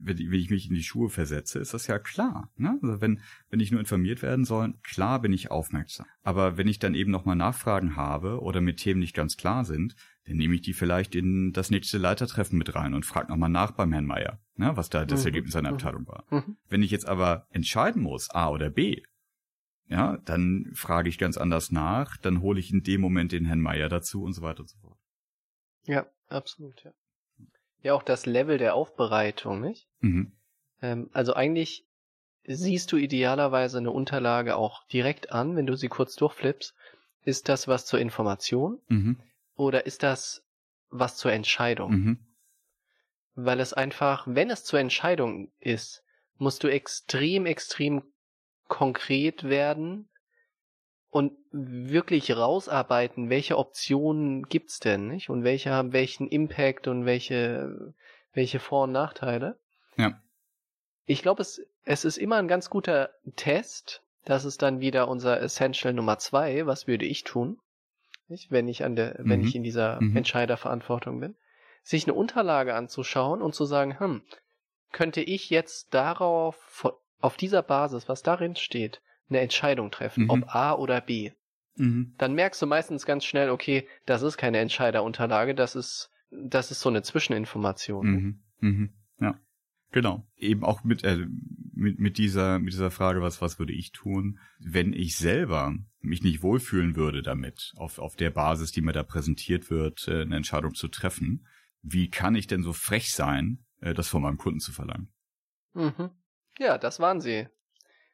Wenn, 0.00 0.18
wenn 0.18 0.40
ich 0.40 0.50
mich 0.50 0.68
in 0.68 0.74
die 0.74 0.82
Schuhe 0.82 1.08
versetze, 1.08 1.60
ist 1.60 1.72
das 1.72 1.86
ja 1.86 2.00
klar. 2.00 2.50
Ne? 2.56 2.78
Also 2.82 3.00
wenn, 3.00 3.20
wenn 3.48 3.60
ich 3.60 3.70
nur 3.70 3.78
informiert 3.78 4.22
werden 4.22 4.44
soll, 4.44 4.74
klar 4.82 5.20
bin 5.20 5.32
ich 5.32 5.52
aufmerksam. 5.52 6.06
Aber 6.22 6.56
wenn 6.56 6.66
ich 6.66 6.80
dann 6.80 6.94
eben 6.94 7.12
nochmal 7.12 7.36
Nachfragen 7.36 7.94
habe 7.94 8.40
oder 8.40 8.60
mit 8.60 8.78
Themen 8.78 8.98
nicht 8.98 9.14
ganz 9.14 9.36
klar 9.36 9.64
sind, 9.64 9.94
dann 10.26 10.36
nehme 10.36 10.54
ich 10.56 10.62
die 10.62 10.72
vielleicht 10.72 11.14
in 11.14 11.52
das 11.52 11.70
nächste 11.70 11.96
Leitertreffen 11.96 12.58
mit 12.58 12.74
rein 12.74 12.92
und 12.92 13.06
frage 13.06 13.30
nochmal 13.30 13.50
nach 13.50 13.70
beim 13.70 13.92
Herrn 13.92 14.04
Meier, 14.04 14.40
ne, 14.56 14.76
was 14.76 14.90
da 14.90 15.04
das 15.04 15.20
mhm. 15.20 15.26
Ergebnis 15.26 15.52
seiner 15.52 15.70
mhm. 15.70 15.74
Abteilung 15.76 16.06
war. 16.06 16.24
Mhm. 16.30 16.56
Wenn 16.68 16.82
ich 16.82 16.90
jetzt 16.90 17.06
aber 17.06 17.46
entscheiden 17.50 18.02
muss, 18.02 18.30
A 18.30 18.50
oder 18.50 18.70
B, 18.70 19.02
ja, 19.88 20.18
dann 20.24 20.70
frage 20.74 21.08
ich 21.08 21.18
ganz 21.18 21.38
anders 21.38 21.70
nach, 21.70 22.16
dann 22.18 22.40
hole 22.40 22.60
ich 22.60 22.70
in 22.70 22.82
dem 22.82 23.00
Moment 23.00 23.32
den 23.32 23.46
Herrn 23.46 23.60
Meier 23.60 23.88
dazu 23.88 24.22
und 24.22 24.34
so 24.34 24.42
weiter 24.42 24.60
und 24.60 24.68
so 24.68 24.78
fort. 24.78 24.98
Ja, 25.84 26.06
absolut, 26.28 26.84
ja. 26.84 26.92
Ja, 27.82 27.94
auch 27.94 28.02
das 28.02 28.26
Level 28.26 28.58
der 28.58 28.74
Aufbereitung, 28.74 29.60
nicht? 29.60 29.88
Mhm. 30.00 30.32
Ähm, 30.82 31.08
also 31.12 31.34
eigentlich 31.34 31.86
siehst 32.44 32.92
du 32.92 32.96
idealerweise 32.96 33.78
eine 33.78 33.90
Unterlage 33.90 34.56
auch 34.56 34.86
direkt 34.88 35.32
an, 35.32 35.56
wenn 35.56 35.66
du 35.66 35.76
sie 35.76 35.88
kurz 35.88 36.16
durchflippst. 36.16 36.74
Ist 37.24 37.48
das 37.48 37.68
was 37.68 37.86
zur 37.86 38.00
Information? 38.00 38.80
Mhm. 38.88 39.16
Oder 39.54 39.86
ist 39.86 40.02
das 40.02 40.42
was 40.90 41.16
zur 41.16 41.32
Entscheidung? 41.32 41.90
Mhm. 41.92 42.18
Weil 43.34 43.60
es 43.60 43.72
einfach, 43.72 44.26
wenn 44.26 44.50
es 44.50 44.64
zur 44.64 44.80
Entscheidung 44.80 45.52
ist, 45.60 46.02
musst 46.38 46.64
du 46.64 46.68
extrem, 46.68 47.46
extrem 47.46 48.02
konkret 48.68 49.44
werden 49.44 50.08
und 51.10 51.32
wirklich 51.50 52.36
rausarbeiten, 52.36 53.30
welche 53.30 53.56
Optionen 53.56 54.44
gibt's 54.44 54.78
denn, 54.78 55.08
nicht? 55.08 55.30
Und 55.30 55.42
welche 55.42 55.70
haben 55.70 55.92
welchen 55.92 56.28
Impact 56.28 56.86
und 56.86 57.06
welche, 57.06 57.94
welche 58.32 58.60
Vor- 58.60 58.84
und 58.84 58.92
Nachteile. 58.92 59.58
Ja. 59.96 60.20
Ich 61.06 61.22
glaube, 61.22 61.42
es, 61.42 61.62
es 61.84 62.04
ist 62.04 62.18
immer 62.18 62.36
ein 62.36 62.48
ganz 62.48 62.68
guter 62.68 63.10
Test. 63.36 64.02
Das 64.26 64.44
ist 64.44 64.60
dann 64.60 64.80
wieder 64.80 65.08
unser 65.08 65.40
Essential 65.40 65.94
Nummer 65.94 66.18
zwei. 66.18 66.66
Was 66.66 66.86
würde 66.86 67.06
ich 67.06 67.24
tun? 67.24 67.58
Nicht? 68.28 68.50
Wenn 68.50 68.68
ich 68.68 68.84
an 68.84 68.94
der, 68.94 69.18
mhm. 69.18 69.30
wenn 69.30 69.40
ich 69.40 69.54
in 69.54 69.62
dieser 69.62 70.00
mhm. 70.02 70.14
Entscheiderverantwortung 70.14 71.20
bin. 71.20 71.36
Sich 71.82 72.04
eine 72.04 72.12
Unterlage 72.12 72.74
anzuschauen 72.74 73.40
und 73.40 73.54
zu 73.54 73.64
sagen, 73.64 73.98
hm, 73.98 74.22
könnte 74.92 75.22
ich 75.22 75.48
jetzt 75.48 75.94
darauf 75.94 76.94
auf 77.20 77.36
dieser 77.36 77.62
Basis, 77.62 78.08
was 78.08 78.22
darin 78.22 78.56
steht, 78.56 79.00
eine 79.28 79.40
Entscheidung 79.40 79.90
treffen, 79.90 80.24
mhm. 80.24 80.30
ob 80.30 80.54
A 80.54 80.72
oder 80.72 81.00
B. 81.00 81.32
Mhm. 81.76 82.14
Dann 82.18 82.34
merkst 82.34 82.60
du 82.62 82.66
meistens 82.66 83.06
ganz 83.06 83.24
schnell, 83.24 83.50
okay, 83.50 83.86
das 84.06 84.22
ist 84.22 84.36
keine 84.36 84.58
Entscheiderunterlage, 84.58 85.54
das 85.54 85.76
ist, 85.76 86.10
das 86.30 86.70
ist 86.70 86.80
so 86.80 86.88
eine 86.88 87.02
Zwischeninformation. 87.02 88.06
Mhm. 88.06 88.42
Mhm. 88.60 88.90
Ja. 89.20 89.38
Genau. 89.90 90.26
Eben 90.36 90.64
auch 90.64 90.84
mit, 90.84 91.04
äh, 91.04 91.26
mit, 91.72 91.98
mit 91.98 92.18
dieser, 92.18 92.58
mit 92.58 92.72
dieser 92.72 92.90
Frage, 92.90 93.22
was, 93.22 93.40
was 93.40 93.58
würde 93.58 93.72
ich 93.72 93.92
tun, 93.92 94.38
wenn 94.58 94.92
ich 94.92 95.16
selber 95.16 95.74
mich 96.00 96.22
nicht 96.22 96.42
wohlfühlen 96.42 96.96
würde 96.96 97.22
damit, 97.22 97.72
auf, 97.76 97.98
auf 97.98 98.16
der 98.16 98.30
Basis, 98.30 98.72
die 98.72 98.82
mir 98.82 98.92
da 98.92 99.02
präsentiert 99.02 99.70
wird, 99.70 100.06
äh, 100.08 100.22
eine 100.22 100.36
Entscheidung 100.36 100.74
zu 100.74 100.88
treffen. 100.88 101.46
Wie 101.82 102.10
kann 102.10 102.34
ich 102.34 102.46
denn 102.46 102.62
so 102.62 102.72
frech 102.72 103.12
sein, 103.12 103.64
äh, 103.80 103.94
das 103.94 104.08
von 104.08 104.22
meinem 104.22 104.38
Kunden 104.38 104.60
zu 104.60 104.72
verlangen? 104.72 105.08
Mhm. 105.74 106.10
Ja, 106.58 106.78
das 106.78 107.00
waren 107.00 107.20
sie. 107.20 107.48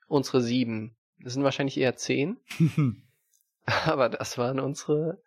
Unsere 0.06 0.40
sieben. 0.40 0.96
Das 1.18 1.32
sind 1.32 1.44
wahrscheinlich 1.44 1.78
eher 1.78 1.96
zehn. 1.96 2.38
Aber 3.86 4.08
das 4.10 4.36
waren 4.36 4.60
unsere, 4.60 5.22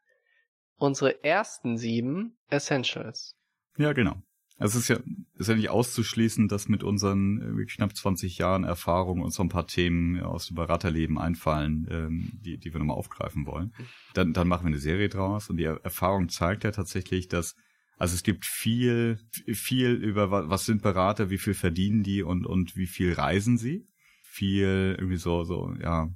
unsere 0.78 1.24
ersten 1.24 1.78
sieben 1.78 2.38
Essentials. 2.50 3.36
Ja, 3.78 3.94
genau. 3.94 4.22
Also 4.60 4.80
es 4.80 4.84
ist 4.84 4.90
ja, 4.90 5.00
ist 5.38 5.50
ja 5.50 5.56
nicht 5.56 5.70
auszuschließen, 5.70 6.48
dass 6.48 6.68
mit 6.68 6.84
unseren 6.84 7.64
knapp 7.68 7.96
20 7.96 8.40
Jahren 8.40 8.64
Erfahrung 8.64 9.22
uns 9.22 9.36
so 9.36 9.44
ein 9.44 9.50
paar 9.50 9.68
Themen 9.68 10.20
aus 10.22 10.48
dem 10.48 10.56
Beraterleben 10.56 11.20
einfallen, 11.20 11.88
ähm, 11.92 12.32
die, 12.44 12.58
die 12.58 12.74
wir 12.74 12.80
nochmal 12.80 12.98
aufgreifen 12.98 13.46
wollen. 13.46 13.74
Dann, 14.16 14.34
dann 14.34 14.48
machen 14.48 14.64
wir 14.64 14.70
eine 14.70 14.80
Serie 14.80 15.10
draus 15.10 15.50
und 15.50 15.58
die 15.58 15.66
Erfahrung 15.66 16.30
zeigt 16.30 16.64
ja 16.64 16.72
tatsächlich, 16.72 17.28
dass 17.28 17.56
also 17.98 18.14
es 18.14 18.24
gibt 18.24 18.46
viel, 18.46 19.20
viel 19.48 19.92
über 19.92 20.50
was 20.50 20.66
sind 20.66 20.82
Berater, 20.82 21.30
wie 21.30 21.38
viel 21.38 21.54
verdienen 21.54 22.04
die 22.04 22.24
und, 22.24 22.46
und 22.46 22.76
wie 22.76 22.88
viel 22.88 23.14
reisen 23.14 23.58
sie. 23.58 23.88
Viel 24.24 24.96
irgendwie 24.98 25.18
so, 25.18 25.44
so, 25.44 25.74
ja, 25.82 26.10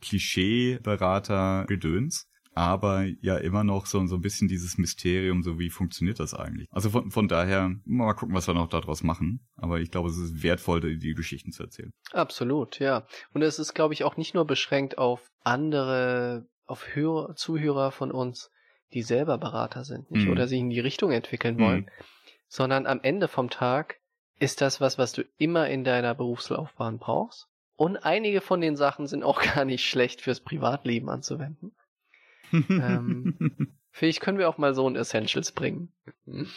Klischee-Berater-Gedöns. 0.00 2.28
Aber 2.54 3.06
ja 3.22 3.38
immer 3.38 3.64
noch 3.64 3.86
so, 3.86 4.06
so 4.06 4.16
ein 4.16 4.20
bisschen 4.20 4.46
dieses 4.46 4.76
Mysterium, 4.76 5.42
so 5.42 5.58
wie 5.58 5.70
funktioniert 5.70 6.20
das 6.20 6.34
eigentlich? 6.34 6.68
Also 6.70 6.90
von, 6.90 7.10
von 7.10 7.26
daher, 7.26 7.74
mal 7.86 8.12
gucken, 8.12 8.34
was 8.34 8.46
wir 8.46 8.52
noch 8.52 8.68
daraus 8.68 9.02
machen. 9.02 9.40
Aber 9.56 9.80
ich 9.80 9.90
glaube, 9.90 10.10
es 10.10 10.18
ist 10.18 10.42
wertvoll, 10.42 10.82
die, 10.82 10.98
die 10.98 11.14
Geschichten 11.14 11.52
zu 11.52 11.62
erzählen. 11.62 11.94
Absolut, 12.12 12.78
ja. 12.78 13.06
Und 13.32 13.40
es 13.40 13.58
ist, 13.58 13.72
glaube 13.72 13.94
ich, 13.94 14.04
auch 14.04 14.18
nicht 14.18 14.34
nur 14.34 14.46
beschränkt 14.46 14.98
auf 14.98 15.30
andere, 15.42 16.46
auf 16.66 16.94
Hörer, 16.94 17.34
Zuhörer 17.36 17.90
von 17.90 18.10
uns, 18.10 18.50
die 18.94 19.02
selber 19.02 19.38
Berater 19.38 19.84
sind, 19.84 20.10
nicht? 20.10 20.26
Mhm. 20.26 20.32
Oder 20.32 20.46
sich 20.46 20.60
in 20.60 20.70
die 20.70 20.80
Richtung 20.80 21.12
entwickeln 21.12 21.58
wollen, 21.58 21.82
mhm. 21.82 22.04
sondern 22.48 22.86
am 22.86 23.00
Ende 23.02 23.28
vom 23.28 23.50
Tag 23.50 23.98
ist 24.38 24.60
das 24.60 24.80
was, 24.80 24.98
was 24.98 25.12
du 25.12 25.22
immer 25.38 25.68
in 25.68 25.84
deiner 25.84 26.14
Berufslaufbahn 26.14 26.98
brauchst. 26.98 27.48
Und 27.76 27.96
einige 27.98 28.40
von 28.40 28.60
den 28.60 28.76
Sachen 28.76 29.06
sind 29.06 29.22
auch 29.22 29.40
gar 29.54 29.64
nicht 29.64 29.86
schlecht 29.86 30.20
fürs 30.20 30.40
Privatleben 30.40 31.08
anzuwenden. 31.08 31.74
ähm, 32.52 33.78
vielleicht 33.90 34.20
können 34.20 34.38
wir 34.38 34.48
auch 34.48 34.58
mal 34.58 34.74
so 34.74 34.88
ein 34.88 34.96
Essentials 34.96 35.52
bringen. 35.52 35.92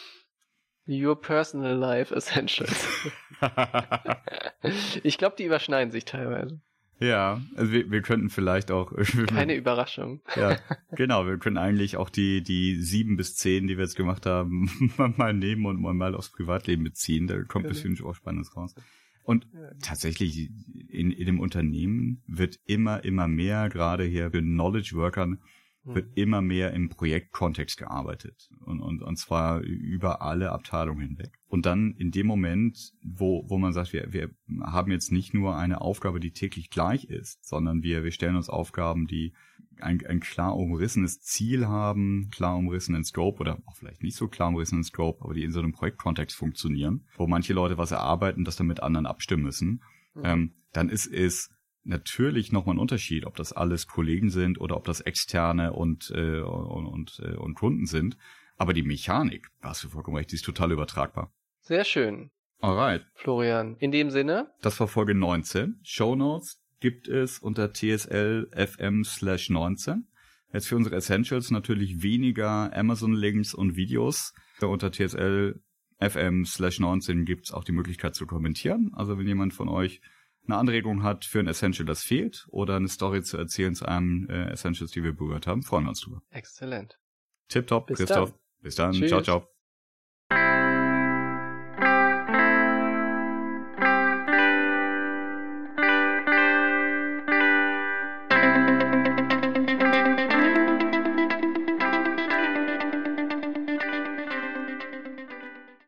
Your 0.88 1.20
Personal 1.20 1.74
Life 1.74 2.14
Essentials. 2.14 2.86
ich 5.02 5.18
glaube, 5.18 5.34
die 5.36 5.44
überschneiden 5.44 5.90
sich 5.90 6.04
teilweise. 6.04 6.60
Ja, 6.98 7.42
also 7.54 7.72
wir, 7.72 7.90
wir 7.90 8.02
könnten 8.02 8.30
vielleicht 8.30 8.70
auch. 8.70 8.92
Keine 9.26 9.54
Überraschung. 9.54 10.20
Ja, 10.34 10.58
genau. 10.92 11.26
Wir 11.26 11.38
können 11.38 11.58
eigentlich 11.58 11.96
auch 11.96 12.08
die, 12.08 12.42
die 12.42 12.80
sieben 12.80 13.16
bis 13.16 13.36
zehn, 13.36 13.66
die 13.66 13.76
wir 13.76 13.84
jetzt 13.84 13.96
gemacht 13.96 14.26
haben, 14.26 14.70
mal 15.16 15.34
nehmen 15.34 15.66
und 15.66 15.80
mal 15.80 16.14
aufs 16.14 16.30
Privatleben 16.30 16.84
beziehen. 16.84 17.26
Da 17.26 17.42
kommt 17.42 17.68
bestimmt 17.68 18.02
auch 18.02 18.14
Spannendes 18.14 18.56
raus. 18.56 18.74
Und 19.24 19.48
tatsächlich 19.82 20.50
in, 20.88 21.10
in 21.10 21.26
dem 21.26 21.40
Unternehmen 21.40 22.22
wird 22.28 22.60
immer, 22.64 23.04
immer 23.04 23.26
mehr, 23.26 23.68
gerade 23.68 24.04
hier 24.04 24.30
für 24.30 24.40
Knowledge 24.40 24.92
Workern, 24.94 25.40
wird 25.94 26.08
mhm. 26.08 26.12
immer 26.14 26.42
mehr 26.42 26.72
im 26.72 26.88
Projektkontext 26.88 27.78
gearbeitet 27.78 28.50
und, 28.64 28.80
und, 28.80 29.02
und 29.02 29.16
zwar 29.16 29.60
über 29.60 30.20
alle 30.22 30.50
Abteilungen 30.52 31.06
hinweg. 31.06 31.38
Und 31.46 31.64
dann 31.64 31.94
in 31.96 32.10
dem 32.10 32.26
Moment, 32.26 32.92
wo, 33.02 33.44
wo 33.48 33.56
man 33.58 33.72
sagt, 33.72 33.92
wir, 33.92 34.12
wir 34.12 34.30
haben 34.62 34.90
jetzt 34.90 35.12
nicht 35.12 35.32
nur 35.32 35.56
eine 35.56 35.80
Aufgabe, 35.80 36.18
die 36.18 36.32
täglich 36.32 36.70
gleich 36.70 37.04
ist, 37.04 37.44
sondern 37.46 37.82
wir, 37.82 38.02
wir 38.02 38.10
stellen 38.10 38.36
uns 38.36 38.48
Aufgaben, 38.48 39.06
die 39.06 39.32
ein, 39.80 40.04
ein 40.06 40.20
klar 40.20 40.56
umrissenes 40.56 41.20
Ziel 41.20 41.66
haben, 41.66 42.30
klar 42.30 42.56
umrissenen 42.56 43.04
Scope 43.04 43.40
oder 43.40 43.58
auch 43.66 43.76
vielleicht 43.76 44.02
nicht 44.02 44.16
so 44.16 44.28
klar 44.28 44.48
umrissenen 44.48 44.84
Scope, 44.84 45.22
aber 45.22 45.34
die 45.34 45.44
in 45.44 45.52
so 45.52 45.60
einem 45.60 45.72
Projektkontext 45.72 46.36
funktionieren, 46.36 47.06
wo 47.16 47.26
manche 47.26 47.52
Leute 47.52 47.78
was 47.78 47.92
erarbeiten, 47.92 48.44
das 48.44 48.56
dann 48.56 48.66
mit 48.66 48.82
anderen 48.82 49.06
abstimmen 49.06 49.44
müssen, 49.44 49.82
mhm. 50.14 50.22
ähm, 50.24 50.52
dann 50.72 50.88
ist 50.88 51.06
es 51.06 51.50
natürlich 51.86 52.52
nochmal 52.52 52.76
ein 52.76 52.80
Unterschied, 52.80 53.26
ob 53.26 53.36
das 53.36 53.52
alles 53.52 53.86
Kollegen 53.86 54.30
sind 54.30 54.60
oder 54.60 54.76
ob 54.76 54.84
das 54.84 55.00
externe 55.00 55.72
und, 55.72 56.10
äh, 56.14 56.40
und, 56.40 56.86
und, 56.86 57.22
äh, 57.24 57.36
und 57.36 57.54
Kunden 57.54 57.86
sind. 57.86 58.16
Aber 58.56 58.72
die 58.72 58.82
Mechanik, 58.82 59.48
da 59.60 59.70
hast 59.70 59.84
du 59.84 59.88
vollkommen 59.88 60.16
recht, 60.16 60.30
die 60.32 60.36
ist 60.36 60.44
total 60.44 60.72
übertragbar. 60.72 61.32
Sehr 61.60 61.84
schön. 61.84 62.30
Alright. 62.60 63.04
Florian, 63.14 63.76
in 63.76 63.92
dem 63.92 64.10
Sinne. 64.10 64.50
Das 64.62 64.80
war 64.80 64.88
Folge 64.88 65.14
19. 65.14 65.80
Show 65.82 66.16
Notes 66.16 66.62
gibt 66.80 67.08
es 67.08 67.38
unter 67.38 67.72
tsl.fm 67.72 69.04
slash 69.04 69.50
19. 69.50 70.06
Jetzt 70.52 70.68
für 70.68 70.76
unsere 70.76 70.96
Essentials 70.96 71.50
natürlich 71.50 72.02
weniger 72.02 72.74
Amazon-Links 72.74 73.54
und 73.54 73.76
Videos. 73.76 74.32
Unter 74.60 74.90
tsl.fm 74.90 76.44
slash 76.44 76.80
19 76.80 77.24
gibt's 77.24 77.52
auch 77.52 77.64
die 77.64 77.72
Möglichkeit 77.72 78.14
zu 78.14 78.26
kommentieren. 78.26 78.90
Also 78.94 79.18
wenn 79.18 79.26
jemand 79.26 79.52
von 79.52 79.68
euch 79.68 80.00
eine 80.48 80.56
Anregung 80.58 81.02
hat 81.02 81.24
für 81.24 81.40
ein 81.40 81.46
Essential, 81.46 81.86
das 81.86 82.02
fehlt, 82.02 82.46
oder 82.50 82.76
eine 82.76 82.88
Story 82.88 83.22
zu 83.22 83.36
erzählen 83.36 83.74
zu 83.74 83.86
einem 83.86 84.28
äh, 84.28 84.50
Essentials, 84.50 84.90
die 84.90 85.02
wir 85.02 85.14
berührt 85.14 85.46
haben, 85.46 85.62
freuen 85.62 85.84
wir 85.84 85.90
uns 85.90 86.00
drüber. 86.00 86.22
Exzellent. 86.30 86.98
Tipptopp, 87.48 87.88
Christoph. 87.88 88.30
Dann. 88.30 88.40
Bis 88.62 88.74
dann. 88.74 88.92
Tschüss. 88.92 89.08
Ciao, 89.08 89.22
ciao. 89.22 89.55